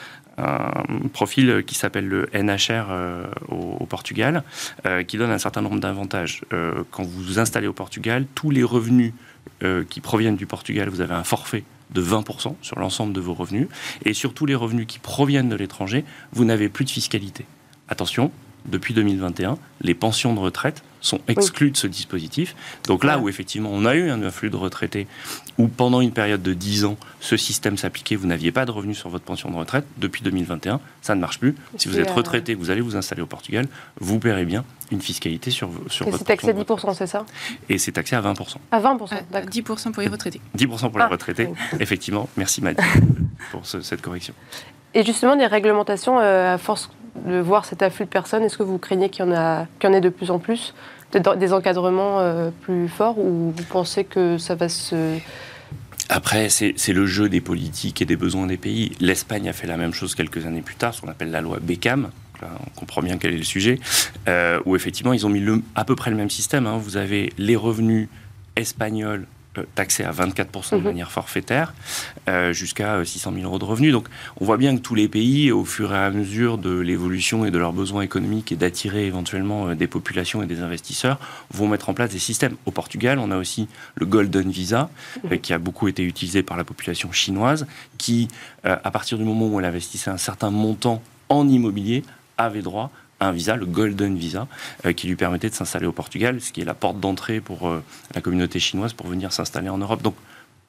profil 1.13 1.63
qui 1.67 1.75
s'appelle 1.75 2.09
le 2.09 2.29
NHR 2.35 2.87
euh, 2.91 3.25
au, 3.49 3.87
Portugal, 3.87 4.43
euh, 4.87 5.03
qui 5.03 5.19
donne 5.19 5.31
un 5.31 5.39
certain 5.39 5.63
nombre 5.63 5.81
d'avantages. 5.81 6.43
Euh, 6.53 6.85
quand 6.91 7.03
vous 7.03 7.23
vous 7.23 7.39
installez 7.39 7.67
au 7.67 7.73
Portugal, 7.73 8.27
tous 8.35 8.51
les 8.51 8.63
revenus 8.63 9.13
qui 9.91 10.01
proviennent 10.01 10.35
du 10.35 10.47
Portugal, 10.47 10.89
vous 10.89 11.01
avez 11.01 11.15
un 11.15 11.23
forfait 11.23 11.63
de 11.91 12.03
20% 12.03 12.57
sur 12.63 12.79
l'ensemble 12.81 13.13
de 13.13 13.21
vos 13.21 13.35
revenus. 13.35 13.69
Et 14.05 14.13
sur 14.13 14.35
tous 14.35 14.45
les 14.45 14.57
revenus 14.57 14.87
qui 14.89 14.99
proviennent 14.99 15.49
de 15.49 15.55
l'étranger, 15.55 16.05
vous 16.33 16.45
n'avez 16.45 16.69
plus 16.69 16.85
de 16.85 16.91
fiscalité. 16.91 17.45
Attention, 17.89 18.33
depuis 18.67 18.95
2021, 18.95 19.59
les 19.81 19.95
pensions 19.95 20.35
de 20.35 20.41
retraite 20.41 20.83
sont 21.03 21.21
exclues 21.29 21.73
de 21.73 21.77
ce 21.77 21.87
dispositif. 21.87 22.55
Donc 22.87 23.05
là 23.05 23.19
où 23.19 23.29
effectivement 23.29 23.71
on 23.73 23.85
a 23.85 23.95
eu 23.95 24.09
un 24.09 24.23
afflux 24.23 24.51
de 24.51 24.57
retraités, 24.57 25.07
où 25.59 25.67
pendant 25.69 26.01
une 26.01 26.13
période 26.13 26.43
de 26.43 26.55
10 26.55 26.85
ans, 26.85 26.97
ce 27.21 27.37
système 27.37 27.77
s'appliquait, 27.77 28.17
vous 28.17 28.27
n'aviez 28.27 28.53
pas 28.53 28.65
de 28.65 28.71
revenus 28.71 28.99
sur 28.99 29.11
votre 29.11 29.25
pension 29.25 29.51
de 29.51 29.57
retraite, 29.57 29.85
depuis 29.99 30.23
2021, 30.23 30.81
ça 31.03 31.15
ne 31.15 31.21
marche 31.21 31.39
plus. 31.39 31.55
Si 31.77 31.89
vous 31.89 31.99
êtes 31.99 32.11
euh, 32.11 32.15
retraité, 32.15 32.55
vous 32.55 32.71
allez 32.71 32.81
vous 32.81 32.97
installer 32.97 33.21
au 33.21 33.27
Portugal, 33.27 33.67
vous 34.01 34.19
paierez 34.19 34.45
bien 34.45 34.65
une 34.91 35.01
fiscalité 35.01 35.51
sur, 35.51 35.71
sur 35.89 36.07
Et 36.07 36.13
c'est 36.13 36.25
taxé 36.25 36.51
à 36.51 36.53
10%, 36.53 36.95
c'est 36.95 37.07
ça? 37.07 37.27
Et 37.69 37.79
c'est 37.79 37.93
taxé 37.93 38.15
à 38.15 38.23
20%. 38.23 38.57
À 38.71 38.81
20%, 38.81 39.09
d'accord. 39.31 39.51
10% 39.51 39.93
pour 39.93 40.03
les 40.03 40.09
retraités. 40.09 40.41
10% 40.57 40.91
pour 40.91 40.99
les 40.99 41.05
ah, 41.05 41.09
retraités, 41.09 41.49
effectivement. 41.81 42.29
Merci 42.37 42.63
Maddy 42.63 42.83
pour 43.51 43.67
cette 43.67 44.01
correction. 44.01 44.35
Et 44.95 45.05
justement, 45.05 45.37
des 45.37 45.47
réglementations, 45.47 46.21
euh, 46.21 46.55
à 46.55 46.59
force 46.59 46.91
de 47.17 47.39
voir 47.39 47.65
cet 47.65 47.83
afflux 47.83 48.07
de 48.07 48.11
personnes, 48.11 48.43
est-ce 48.43 48.57
que 48.57 48.63
vous 48.63 48.79
craignez 48.79 49.09
qu'il 49.09 49.25
y, 49.25 49.29
en 49.29 49.33
y 49.33 49.87
en 49.87 49.93
ait 49.93 50.01
de 50.01 50.09
plus 50.09 50.31
en 50.31 50.39
plus 50.39 50.75
Des 51.13 51.53
encadrements 51.53 52.21
euh, 52.21 52.51
plus 52.63 52.89
forts 52.89 53.19
ou 53.19 53.53
vous 53.57 53.65
pensez 53.65 54.05
que 54.05 54.39
ça 54.39 54.55
va 54.55 54.69
se... 54.69 55.19
Après, 56.09 56.49
c'est, 56.51 56.75
le 56.89 57.07
jeu 57.07 57.29
des 57.29 57.41
politiques 57.41 58.03
et 58.03 58.05
des 58.05 58.17
besoins 58.17 58.47
des 58.47 58.59
pays. 58.59 58.93
L'Espagne 59.01 59.49
a 59.49 59.53
fait 59.53 59.67
la 59.67 59.77
même 59.77 59.95
chose 59.95 60.15
quelques 60.15 60.45
années 60.45 60.61
plus 60.61 60.75
tard, 60.75 60.93
ce 60.93 61.01
qu'on 61.01 61.09
appelle 61.09 61.31
la 61.31 61.41
loi 61.41 61.59
Beckham. 61.61 62.11
on 62.43 62.79
comprend 62.79 63.03
bien 63.03 63.17
quel 63.17 63.33
est 63.33 63.39
le 63.39 63.45
sujet. 63.45 63.79
Euh, 64.29 64.61
où 64.67 64.77
effectivement, 64.77 65.15
ils 65.15 65.27
ont 65.27 65.31
mis 65.31 65.43
à 65.75 65.85
peu 65.85 65.97
près 65.97 66.11
le 66.11 66.17
même 66.17 66.29
système. 66.29 66.67
Hein. 66.67 66.77
Vous 66.77 66.99
avez 66.99 67.33
les 67.39 67.57
revenus 67.57 68.09
espagnols 68.57 69.27
taxé 69.75 70.05
à 70.05 70.13
24% 70.13 70.73
de 70.73 70.77
mhm. 70.77 70.85
manière 70.85 71.11
forfaitaire, 71.11 71.75
euh, 72.29 72.53
jusqu'à 72.53 73.05
600 73.05 73.33
000 73.35 73.45
euros 73.45 73.59
de 73.59 73.65
revenus. 73.65 73.93
Donc 73.93 74.09
on 74.41 74.45
voit 74.45 74.57
bien 74.57 74.77
que 74.77 74.81
tous 74.81 74.95
les 74.95 75.09
pays, 75.09 75.53
au 75.53 75.65
fur 75.65 75.93
et 75.93 75.99
à 75.99 76.11
mesure 76.11 76.59
de 76.59 76.79
l'évolution 76.79 77.45
et 77.45 77.51
de 77.51 77.59
leurs 77.59 77.73
besoins 77.73 78.03
économiques 78.03 78.53
et 78.53 78.57
d'attirer 78.57 79.07
éventuellement 79.07 79.75
des 79.75 79.87
populations 79.87 80.43
et 80.43 80.47
des 80.47 80.61
investisseurs, 80.61 81.19
vont 81.53 81.69
mettre 81.69 81.89
en 81.89 81.95
place 81.95 82.11
des 82.11 82.19
systèmes. 82.19 82.57
Au 82.67 82.71
Portugal, 82.71 83.19
on 83.19 83.31
a 83.31 83.37
aussi 83.37 83.69
le 83.95 84.07
Golden 84.07 84.51
Visa, 84.51 84.91
mhm. 85.25 85.39
qui 85.39 85.53
a 85.53 85.59
beaucoup 85.59 85.89
été 85.89 86.03
utilisé 86.03 86.43
par 86.43 86.57
la 86.57 86.65
population 86.65 87.13
chinoise, 87.13 87.67
qui, 87.99 88.29
à 88.65 88.91
partir 88.91 89.19
du 89.19 89.25
moment 89.25 89.49
où 89.49 89.59
elle 89.61 89.67
investissait 89.67 90.11
un 90.11 90.17
certain 90.17 90.51
montant 90.51 91.03
en 91.29 91.49
immobilier, 91.49 92.05
avait 92.39 92.63
droit 92.63 92.91
un 93.23 93.33
visa, 93.33 93.57
le 93.57 93.67
Golden 93.67 94.17
Visa, 94.17 94.47
euh, 94.85 94.93
qui 94.93 95.07
lui 95.07 95.17
permettait 95.17 95.49
de 95.49 95.55
s'installer 95.55 95.87
au 95.87 95.93
Portugal, 95.93 96.41
ce 96.41 96.53
qui 96.53 96.61
est 96.61 96.65
la 96.65 96.75
porte 96.75 97.01
d'entrée 97.01 97.41
pour 97.41 97.69
euh, 97.69 97.83
la 98.15 98.21
communauté 98.21 98.59
chinoise 98.59 98.93
pour 98.93 99.07
venir 99.07 99.33
s'installer 99.33 99.69
en 99.69 99.79
Europe. 99.79 100.03
Donc 100.03 100.15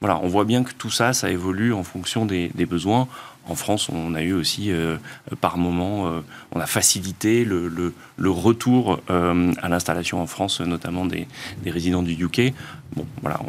voilà, 0.00 0.20
on 0.22 0.28
voit 0.28 0.44
bien 0.44 0.64
que 0.64 0.72
tout 0.72 0.90
ça, 0.90 1.12
ça 1.12 1.30
évolue 1.30 1.72
en 1.72 1.82
fonction 1.82 2.26
des, 2.26 2.50
besoins. 2.68 3.08
En 3.46 3.54
France, 3.54 3.88
on 3.88 4.14
a 4.14 4.22
eu 4.22 4.32
aussi, 4.32 4.70
euh, 4.70 4.96
par 5.40 5.56
moment, 5.56 6.22
on 6.52 6.60
a 6.60 6.66
facilité 6.66 7.44
le, 7.44 7.92
retour 8.28 9.00
à 9.08 9.68
l'installation 9.68 10.20
en 10.20 10.26
France, 10.26 10.60
notamment 10.60 11.06
des, 11.06 11.26
résidents 11.64 12.02
du 12.02 12.22
UK. 12.22 12.52
Bon, 12.96 13.06
voilà, 13.22 13.40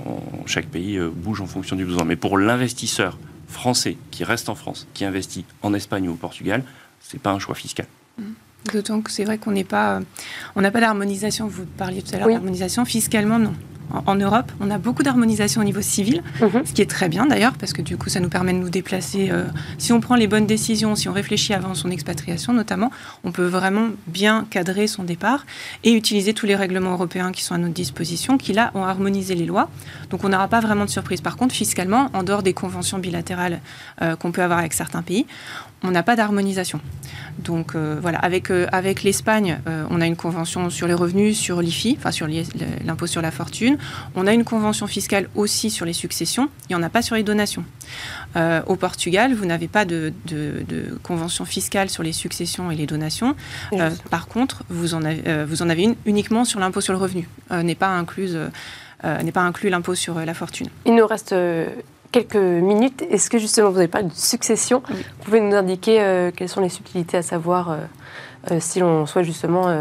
chaque 0.46 0.68
pays 0.68 0.98
bouge 1.14 1.42
en 1.42 1.48
fonction 1.48 1.76
du 1.76 1.84
besoin. 1.84 2.06
Mais 2.06 2.16
pour 2.16 2.38
l'investisseur 2.38 3.18
français 3.50 3.98
qui 4.12 4.24
reste 4.24 4.48
en 4.48 4.56
France, 4.56 4.88
qui 4.94 5.04
investit 5.04 5.44
en 5.62 5.74
Espagne 5.74 6.08
ou 6.08 6.14
au 6.14 6.16
Portugal, 6.16 6.64
c'est 7.02 7.20
pas 7.20 7.32
un 7.32 7.40
choix 7.40 7.56
fiscal. 7.56 7.88
Mmh. 8.18 8.24
D'autant 8.72 9.02
que 9.02 9.12
c'est 9.12 9.24
vrai 9.24 9.38
qu'on 9.38 9.52
n'est 9.52 9.64
pas, 9.64 10.00
on 10.56 10.62
n'a 10.62 10.72
pas 10.72 10.82
d'harmonisation. 10.82 11.48
Vous 11.48 11.66
parliez 11.66 12.02
tout 12.02 12.16
à 12.16 12.20
l'heure 12.20 12.30
d'harmonisation 12.30 12.86
fiscalement, 12.86 13.40
non 13.40 13.54
en, 14.06 14.16
Europe. 14.16 14.52
On 14.60 14.70
a 14.72 14.78
beaucoup 14.78 15.04
d'harmonisation 15.04 15.62
au 15.62 15.64
niveau 15.64 15.82
civil, 15.82 16.24
mhm. 16.42 16.66
ce 16.66 16.74
qui 16.74 16.82
est 16.82 16.90
très 16.90 17.10
bien 17.10 17.26
d'ailleurs, 17.26 17.54
parce 17.54 17.74
que 17.74 17.82
du 17.82 17.98
coup, 17.98 18.10
ça 18.10 18.20
nous 18.20 18.30
permet 18.30 18.54
de 18.54 18.58
nous 18.58 18.70
déplacer. 18.70 19.30
Euh, 19.32 19.46
si 19.78 19.94
on 19.94 20.00
prend 20.00 20.16
les 20.16 20.28
bonnes 20.28 20.46
décisions, 20.46 20.96
si 20.96 21.10
on 21.10 21.14
réfléchit 21.14 21.54
avant 21.54 21.74
son 21.74 21.90
expatriation 21.92 22.54
notamment, 22.54 22.92
on 23.24 23.32
peut 23.32 23.46
vraiment 23.46 23.90
bien 24.08 24.46
cadrer 24.50 24.88
son 24.88 25.04
départ 25.04 25.46
et 25.84 25.94
utiliser 25.94 26.34
tous 26.34 26.46
les 26.46 26.56
règlements 26.56 26.94
européens 26.94 27.32
qui 27.32 27.44
sont 27.44 27.56
à 27.56 27.58
notre 27.58 27.74
disposition, 27.74 28.38
qui 28.38 28.54
là 28.54 28.72
ont 28.76 28.84
harmonisé 28.84 29.36
les 29.36 29.46
lois. 29.46 29.70
Donc 30.10 30.24
on 30.24 30.30
n'aura 30.30 30.48
pas 30.48 30.60
vraiment 30.60 30.86
de 30.86 30.90
surprise. 30.90 31.22
Par 31.22 31.38
contre, 31.38 31.54
fiscalement, 31.54 32.10
en 32.14 32.24
dehors 32.24 32.44
des 32.44 32.54
conventions 32.54 32.98
bilatérales 32.98 33.60
euh, 34.02 34.16
qu'on 34.16 34.32
peut 34.32 34.44
avoir 34.44 34.60
avec 34.60 34.74
certains 34.74 35.02
pays, 35.02 35.26
on 35.84 35.92
n'a 35.92 36.04
pas 36.04 36.16
d'harmonisation. 36.16 36.80
Donc 37.40 37.76
euh, 37.76 37.98
voilà, 38.02 38.20
avec, 38.20 38.50
avec 38.72 39.04
l'Espagne, 39.04 39.60
on 39.90 40.02
a 40.02 40.06
une 40.06 40.16
convention 40.16 40.70
sur 40.70 40.88
les 40.88 40.94
revenus, 40.94 41.38
sur 41.38 41.62
l'IFI, 41.62 41.96
enfin 41.98 42.12
sur 42.12 42.28
l'impôt 42.28 43.08
sur 43.08 43.22
la 43.22 43.32
fortune. 43.32 43.78
On 44.16 44.28
a 44.28 44.34
une 44.34 44.44
convention 44.44 44.88
fiscale 44.88 45.28
aussi 45.36 45.70
sur 45.70 45.86
les 45.86 45.94
successions, 45.94 46.50
il 46.70 46.76
n'y 46.76 46.82
en 46.82 46.84
a 46.84 46.90
pas 46.90 47.02
sur 47.02 47.16
les 47.16 47.24
donations. 47.24 47.64
Euh, 48.36 48.62
au 48.68 48.76
Portugal, 48.76 49.34
vous 49.34 49.46
n'avez 49.46 49.68
pas 49.68 49.86
de, 49.86 50.14
convention 51.04 51.46
fiscale 51.46 51.90
sur 51.90 52.04
les 52.04 52.14
successions 52.14 52.72
et 52.72 52.76
les 52.76 52.86
donations. 52.86 53.36
Euh, 53.74 53.90
par 54.10 54.28
contre, 54.28 54.64
vous 54.70 54.94
en 54.94 55.04
avez, 55.04 55.24
euh, 55.28 55.46
vous 55.48 55.62
en 55.62 55.70
avez 55.70 55.84
une 55.84 55.96
uniquement 56.06 56.46
sur 56.46 56.60
l'impôt 56.60 56.82
sur 56.82 56.94
le 56.94 57.00
revenu. 57.00 57.28
n'est 57.52 57.76
pas 57.76 57.90
incluse 57.90 58.38
n'est 59.24 59.32
pas 59.32 59.42
inclus 59.42 59.70
l'impôt 59.70 59.94
sur 59.94 60.16
la 60.16 60.34
fortune. 60.34 60.68
Il 60.86 60.96
nous 60.96 61.06
reste 61.06 61.36
quelques 62.12 62.36
minutes. 62.36 63.04
Est-ce 63.10 63.30
que 63.30 63.38
justement 63.38 63.70
vous 63.70 63.78
avez 63.78 63.88
parlé 63.88 64.08
de 64.08 64.14
succession 64.14 64.82
Vous 64.90 65.24
pouvez 65.24 65.42
nous 65.42 65.56
indiquer 65.56 66.32
quelles 66.36 66.50
sont 66.50 66.62
les 66.62 66.70
subtilités 66.70 67.18
à 67.18 67.22
savoir 67.22 67.78
si 68.60 68.80
l'on 68.80 69.06
souhaite 69.06 69.26
justement 69.26 69.74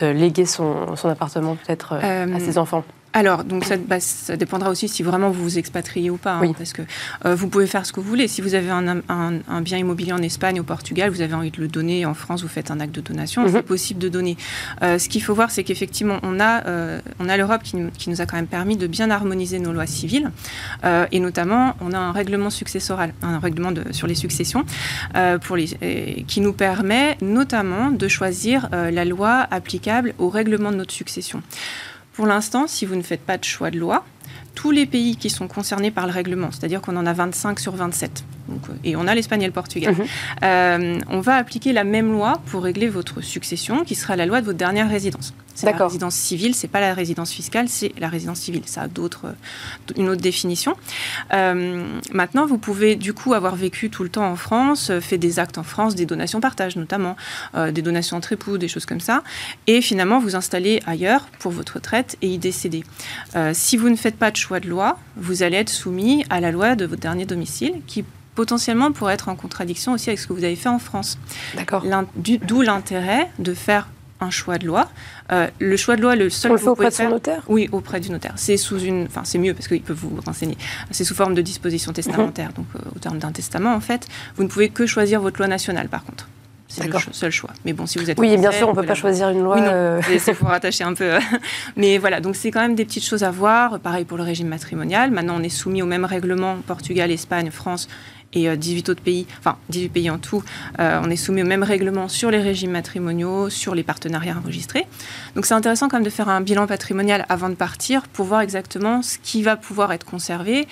léguer 0.00 0.46
son, 0.46 0.96
son 0.96 1.08
appartement 1.08 1.56
peut-être 1.56 1.94
à 1.94 2.38
ses 2.40 2.58
enfants? 2.58 2.84
Alors, 3.12 3.42
donc 3.42 3.64
bah, 3.88 3.98
ça, 3.98 4.36
dépendra 4.36 4.70
aussi 4.70 4.88
si 4.88 5.02
vraiment 5.02 5.30
vous 5.30 5.42
vous 5.42 5.58
expatriez 5.58 6.10
ou 6.10 6.16
pas, 6.16 6.34
hein, 6.34 6.52
parce 6.56 6.72
que 6.72 6.82
euh, 7.24 7.34
vous 7.34 7.48
pouvez 7.48 7.66
faire 7.66 7.84
ce 7.84 7.92
que 7.92 7.98
vous 7.98 8.08
voulez. 8.08 8.28
Si 8.28 8.40
vous 8.40 8.54
avez 8.54 8.70
un, 8.70 9.60
bien 9.62 9.78
immobilier 9.78 10.12
en 10.12 10.22
Espagne, 10.22 10.60
au 10.60 10.62
Portugal, 10.62 11.10
vous 11.10 11.20
avez 11.20 11.34
envie 11.34 11.50
de 11.50 11.60
le 11.60 11.66
donner 11.66 12.06
en 12.06 12.14
France, 12.14 12.42
vous 12.42 12.48
faites 12.48 12.70
un 12.70 12.78
acte 12.78 12.94
de 12.94 13.00
donation, 13.00 13.42
mhm. 13.42 13.50
c'est 13.52 13.62
possible 13.62 14.00
de 14.00 14.08
donner. 14.08 14.36
Euh, 14.82 14.98
ce 14.98 15.08
qu'il 15.08 15.22
faut 15.22 15.34
voir, 15.34 15.50
c'est 15.50 15.64
qu'effectivement, 15.64 16.18
on 16.22 16.38
a, 16.38 16.64
euh, 16.66 17.00
on 17.18 17.28
a 17.28 17.36
l'Europe 17.36 17.62
qui, 17.64 17.76
nous 17.76 18.20
a 18.20 18.26
quand 18.26 18.36
même 18.36 18.46
permis 18.46 18.76
de 18.76 18.86
bien 18.86 19.10
harmoniser 19.10 19.58
nos 19.58 19.72
lois 19.72 19.86
civiles, 19.86 20.30
et 20.84 21.20
notamment, 21.20 21.74
on 21.80 21.92
a 21.92 21.98
un 21.98 22.12
règlement 22.12 22.50
successoral, 22.50 23.12
un 23.22 23.38
règlement 23.38 23.72
de, 23.72 23.84
sur 23.92 24.06
les 24.06 24.14
successions, 24.14 24.64
pour 25.42 25.56
les, 25.56 26.24
qui 26.26 26.40
nous 26.40 26.52
permet 26.52 27.16
notamment 27.20 27.90
de 27.90 28.08
choisir 28.08 28.68
la 28.72 29.04
loi 29.04 29.46
applicable 29.50 30.14
au 30.18 30.28
règlement 30.28 30.70
de 30.70 30.76
notre 30.76 30.92
succession. 30.92 31.42
Pour 32.20 32.26
l'instant, 32.26 32.66
si 32.66 32.84
vous 32.84 32.96
ne 32.96 33.02
faites 33.02 33.22
pas 33.22 33.38
de 33.38 33.44
choix 33.44 33.70
de 33.70 33.78
loi, 33.78 34.04
tous 34.54 34.72
les 34.72 34.84
pays 34.84 35.16
qui 35.16 35.30
sont 35.30 35.48
concernés 35.48 35.90
par 35.90 36.06
le 36.06 36.12
règlement, 36.12 36.50
c'est-à-dire 36.50 36.82
qu'on 36.82 36.98
en 36.98 37.06
a 37.06 37.14
25 37.14 37.58
sur 37.58 37.74
27, 37.74 38.24
euh, 38.50 38.54
et 38.84 38.94
on 38.94 39.06
a 39.06 39.14
l'Espagne 39.14 39.40
et 39.40 39.46
le 39.46 39.54
Portugal, 39.54 39.94
mhm. 39.94 40.04
euh, 40.42 40.98
on 41.08 41.20
va 41.20 41.36
appliquer 41.36 41.72
la 41.72 41.82
même 41.82 42.12
loi 42.12 42.42
pour 42.44 42.62
régler 42.64 42.90
votre 42.90 43.22
succession, 43.22 43.84
qui 43.86 43.94
sera 43.94 44.16
la 44.16 44.26
loi 44.26 44.42
de 44.42 44.44
votre 44.44 44.58
dernière 44.58 44.90
résidence. 44.90 45.32
C'est 45.60 45.72
la 45.72 45.84
résidence 45.86 46.14
civile, 46.14 46.54
c'est 46.54 46.68
pas 46.68 46.80
la 46.80 46.94
résidence 46.94 47.32
fiscale, 47.32 47.68
c'est 47.68 47.92
la 47.98 48.08
résidence 48.08 48.40
civile. 48.40 48.62
Ça 48.66 48.82
a 48.82 48.88
d'autres, 48.88 49.34
une 49.96 50.08
autre 50.08 50.20
définition. 50.20 50.74
Euh, 51.32 51.98
maintenant, 52.12 52.46
vous 52.46 52.58
pouvez 52.58 52.96
du 52.96 53.12
coup 53.12 53.34
avoir 53.34 53.56
vécu 53.56 53.90
tout 53.90 54.02
le 54.02 54.08
temps 54.08 54.30
en 54.30 54.36
France, 54.36 54.92
fait 55.00 55.18
des 55.18 55.38
actes 55.38 55.58
en 55.58 55.62
France, 55.62 55.94
des 55.94 56.06
donations 56.06 56.40
partage 56.40 56.76
notamment, 56.76 57.16
des 57.54 57.82
donations 57.82 58.16
entre 58.16 58.32
époux, 58.32 58.58
des 58.58 58.68
choses 58.68 58.86
comme 58.86 59.00
ça, 59.00 59.22
et 59.66 59.80
finalement 59.80 60.18
vous 60.18 60.36
installer 60.36 60.80
ailleurs 60.86 61.26
pour 61.38 61.52
votre 61.52 61.74
retraite 61.74 62.16
et 62.22 62.28
y 62.28 62.38
décéder. 62.38 62.84
si 63.52 63.76
vous 63.76 63.88
ne 63.88 63.96
faites 63.96 64.16
pas 64.16 64.30
de 64.30 64.36
choix 64.36 64.60
de 64.60 64.68
loi, 64.68 64.98
vous 65.16 65.42
allez 65.42 65.56
être 65.56 65.68
soumis 65.68 66.24
à 66.30 66.40
la 66.40 66.50
loi 66.50 66.76
de 66.76 66.86
votre 66.86 67.02
dernier 67.02 67.26
domicile 67.26 67.82
qui 67.86 68.04
potentiellement 68.34 68.92
pourrait 68.92 69.14
être 69.14 69.28
en 69.28 69.36
contradiction 69.36 69.92
aussi 69.92 70.08
avec 70.10 70.18
ce 70.18 70.26
que 70.26 70.32
vous 70.32 70.44
avez 70.44 70.56
fait 70.56 70.68
en 70.68 70.78
France. 70.78 71.18
D'accord. 71.56 71.84
D'où 72.16 72.62
l'intérêt 72.62 73.30
de 73.38 73.54
faire 73.54 73.88
un 74.20 74.30
choix 74.30 74.58
de 74.58 74.66
loi. 74.66 74.88
Euh, 75.32 75.48
le 75.58 75.76
choix 75.76 75.96
de 75.96 76.02
loi, 76.02 76.16
le 76.16 76.30
seul. 76.30 76.50
On 76.50 76.54
le 76.54 76.60
fait 76.60 76.68
auprès 76.68 76.88
de 76.88 76.94
son 76.94 77.08
notaire? 77.08 77.42
Oui, 77.48 77.68
auprès 77.72 78.00
du 78.00 78.10
notaire. 78.10 78.34
C'est 78.36 78.56
sous 78.56 78.78
une. 78.78 79.04
Enfin, 79.04 79.22
c'est 79.24 79.38
mieux 79.38 79.54
parce 79.54 79.68
qu'il 79.68 79.82
peut 79.82 79.92
vous 79.92 80.18
renseigner. 80.24 80.56
C'est 80.90 81.04
sous 81.04 81.14
forme 81.14 81.34
de 81.34 81.42
disposition 81.42 81.92
testamentaire, 81.92 82.52
donc 82.52 82.66
euh, 82.76 82.80
au 82.94 82.98
terme 82.98 83.18
d'un 83.18 83.32
testament, 83.32 83.74
en 83.74 83.80
fait. 83.80 84.06
Vous 84.36 84.42
ne 84.42 84.48
pouvez 84.48 84.68
que 84.68 84.86
choisir 84.86 85.20
votre 85.20 85.38
loi 85.38 85.48
nationale, 85.48 85.88
par 85.88 86.04
contre. 86.04 86.28
C'est 86.68 86.86
le 86.86 86.92
seul 87.10 87.32
choix. 87.32 87.50
Mais 87.64 87.72
bon, 87.72 87.84
si 87.84 87.98
vous 87.98 88.08
êtes. 88.10 88.18
Oui, 88.20 88.36
bien 88.36 88.52
sûr, 88.52 88.68
on 88.68 88.70
ne 88.70 88.76
peut 88.76 88.86
pas 88.86 88.94
choisir 88.94 89.30
une 89.30 89.42
loi. 89.42 89.56
Oui. 89.56 89.62
Euh... 89.64 90.00
C'est 90.20 90.34
pour 90.34 90.48
rattacher 90.48 90.84
un 90.84 90.94
peu. 90.94 91.18
Mais 91.76 91.98
voilà, 91.98 92.20
donc 92.20 92.36
c'est 92.36 92.52
quand 92.52 92.60
même 92.60 92.76
des 92.76 92.84
petites 92.84 93.04
choses 93.04 93.24
à 93.24 93.32
voir. 93.32 93.80
Pareil 93.80 94.04
pour 94.04 94.16
le 94.16 94.22
régime 94.22 94.46
matrimonial. 94.46 95.10
Maintenant, 95.10 95.34
on 95.38 95.42
est 95.42 95.48
soumis 95.48 95.82
au 95.82 95.86
même 95.86 96.04
règlement 96.04 96.58
Portugal, 96.64 97.10
Espagne, 97.10 97.50
France 97.50 97.88
et 98.32 98.56
18 98.56 98.88
euh, 98.88 98.92
autres 98.92 99.02
pays, 99.02 99.26
enfin 99.38 99.56
18 99.70 99.88
pays 99.88 100.10
en 100.10 100.18
tout, 100.18 100.42
euh, 100.78 101.00
on 101.02 101.10
est 101.10 101.16
soumis 101.16 101.42
au 101.42 101.46
même 101.46 101.62
règlement 101.62 102.08
sur 102.08 102.30
les 102.30 102.40
régimes 102.40 102.70
matrimoniaux, 102.70 103.50
sur 103.50 103.74
les 103.74 103.82
partenariats 103.82 104.36
enregistrés. 104.36 104.86
Donc 105.34 105.46
c'est 105.46 105.54
intéressant 105.54 105.88
quand 105.88 105.96
même 105.96 106.04
de 106.04 106.10
faire 106.10 106.28
un 106.28 106.40
bilan 106.40 106.66
patrimonial 106.66 107.26
avant 107.28 107.48
de 107.48 107.54
partir 107.54 108.02
pour 108.08 108.26
voir 108.26 108.40
exactement 108.40 109.02
ce 109.02 109.18
qui 109.22 109.42
va 109.42 109.56
pouvoir 109.56 109.92
être 109.92 110.04
conservé 110.04 110.66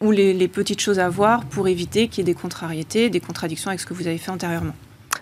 ou 0.00 0.10
les, 0.10 0.34
les 0.34 0.48
petites 0.48 0.80
choses 0.80 0.98
à 0.98 1.08
voir 1.08 1.44
pour 1.46 1.68
éviter 1.68 2.08
qu'il 2.08 2.18
y 2.18 2.30
ait 2.30 2.34
des 2.34 2.38
contrariétés, 2.38 3.08
des 3.08 3.20
contradictions 3.20 3.68
avec 3.68 3.80
ce 3.80 3.86
que 3.86 3.94
vous 3.94 4.06
avez 4.06 4.18
fait 4.18 4.30
antérieurement. 4.30 4.74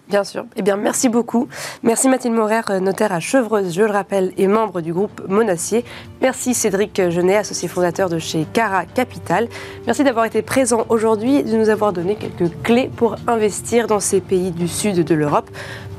Bien 0.09 0.25
sûr. 0.25 0.45
Eh 0.57 0.63
bien, 0.63 0.77
merci 0.77 1.09
beaucoup. 1.09 1.49
Merci 1.83 2.09
Mathilde 2.09 2.35
Morer, 2.35 2.81
notaire 2.81 3.13
à 3.13 3.21
Chevreuse, 3.21 3.75
je 3.75 3.83
le 3.83 3.91
rappelle, 3.91 4.33
et 4.37 4.47
membre 4.47 4.81
du 4.81 4.93
groupe 4.93 5.23
Monacier. 5.29 5.85
Merci 6.21 6.55
Cédric 6.55 7.11
Genet, 7.11 7.37
associé 7.37 7.69
fondateur 7.69 8.09
de 8.09 8.19
chez 8.19 8.47
Cara 8.53 8.85
Capital. 8.87 9.49
Merci 9.87 10.05
d'avoir 10.05 10.25
été 10.27 10.43
présent 10.43 10.85
aujourd'hui, 10.89 11.43
de 11.43 11.57
nous 11.57 11.69
avoir 11.69 11.93
donné 11.93 12.17
quelques 12.17 12.51
clés 12.63 12.91
pour 12.95 13.17
investir 13.27 13.87
dans 13.87 14.01
ces 14.01 14.21
pays 14.21 14.51
du 14.51 14.69
sud 14.69 15.05
de 15.05 15.15
l'Europe. 15.15 15.51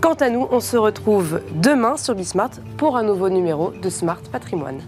Quant 0.02 0.14
à 0.14 0.30
nous, 0.30 0.48
on 0.52 0.60
se 0.60 0.78
retrouve 0.78 1.42
demain 1.56 1.98
sur 1.98 2.16
Bismart 2.16 2.52
pour 2.78 2.98
un 2.98 3.04
nouveau 3.04 3.30
numéro 3.30 3.72
de 3.72 3.90
Smart 3.90 4.22
Patrimoine. 4.32 4.82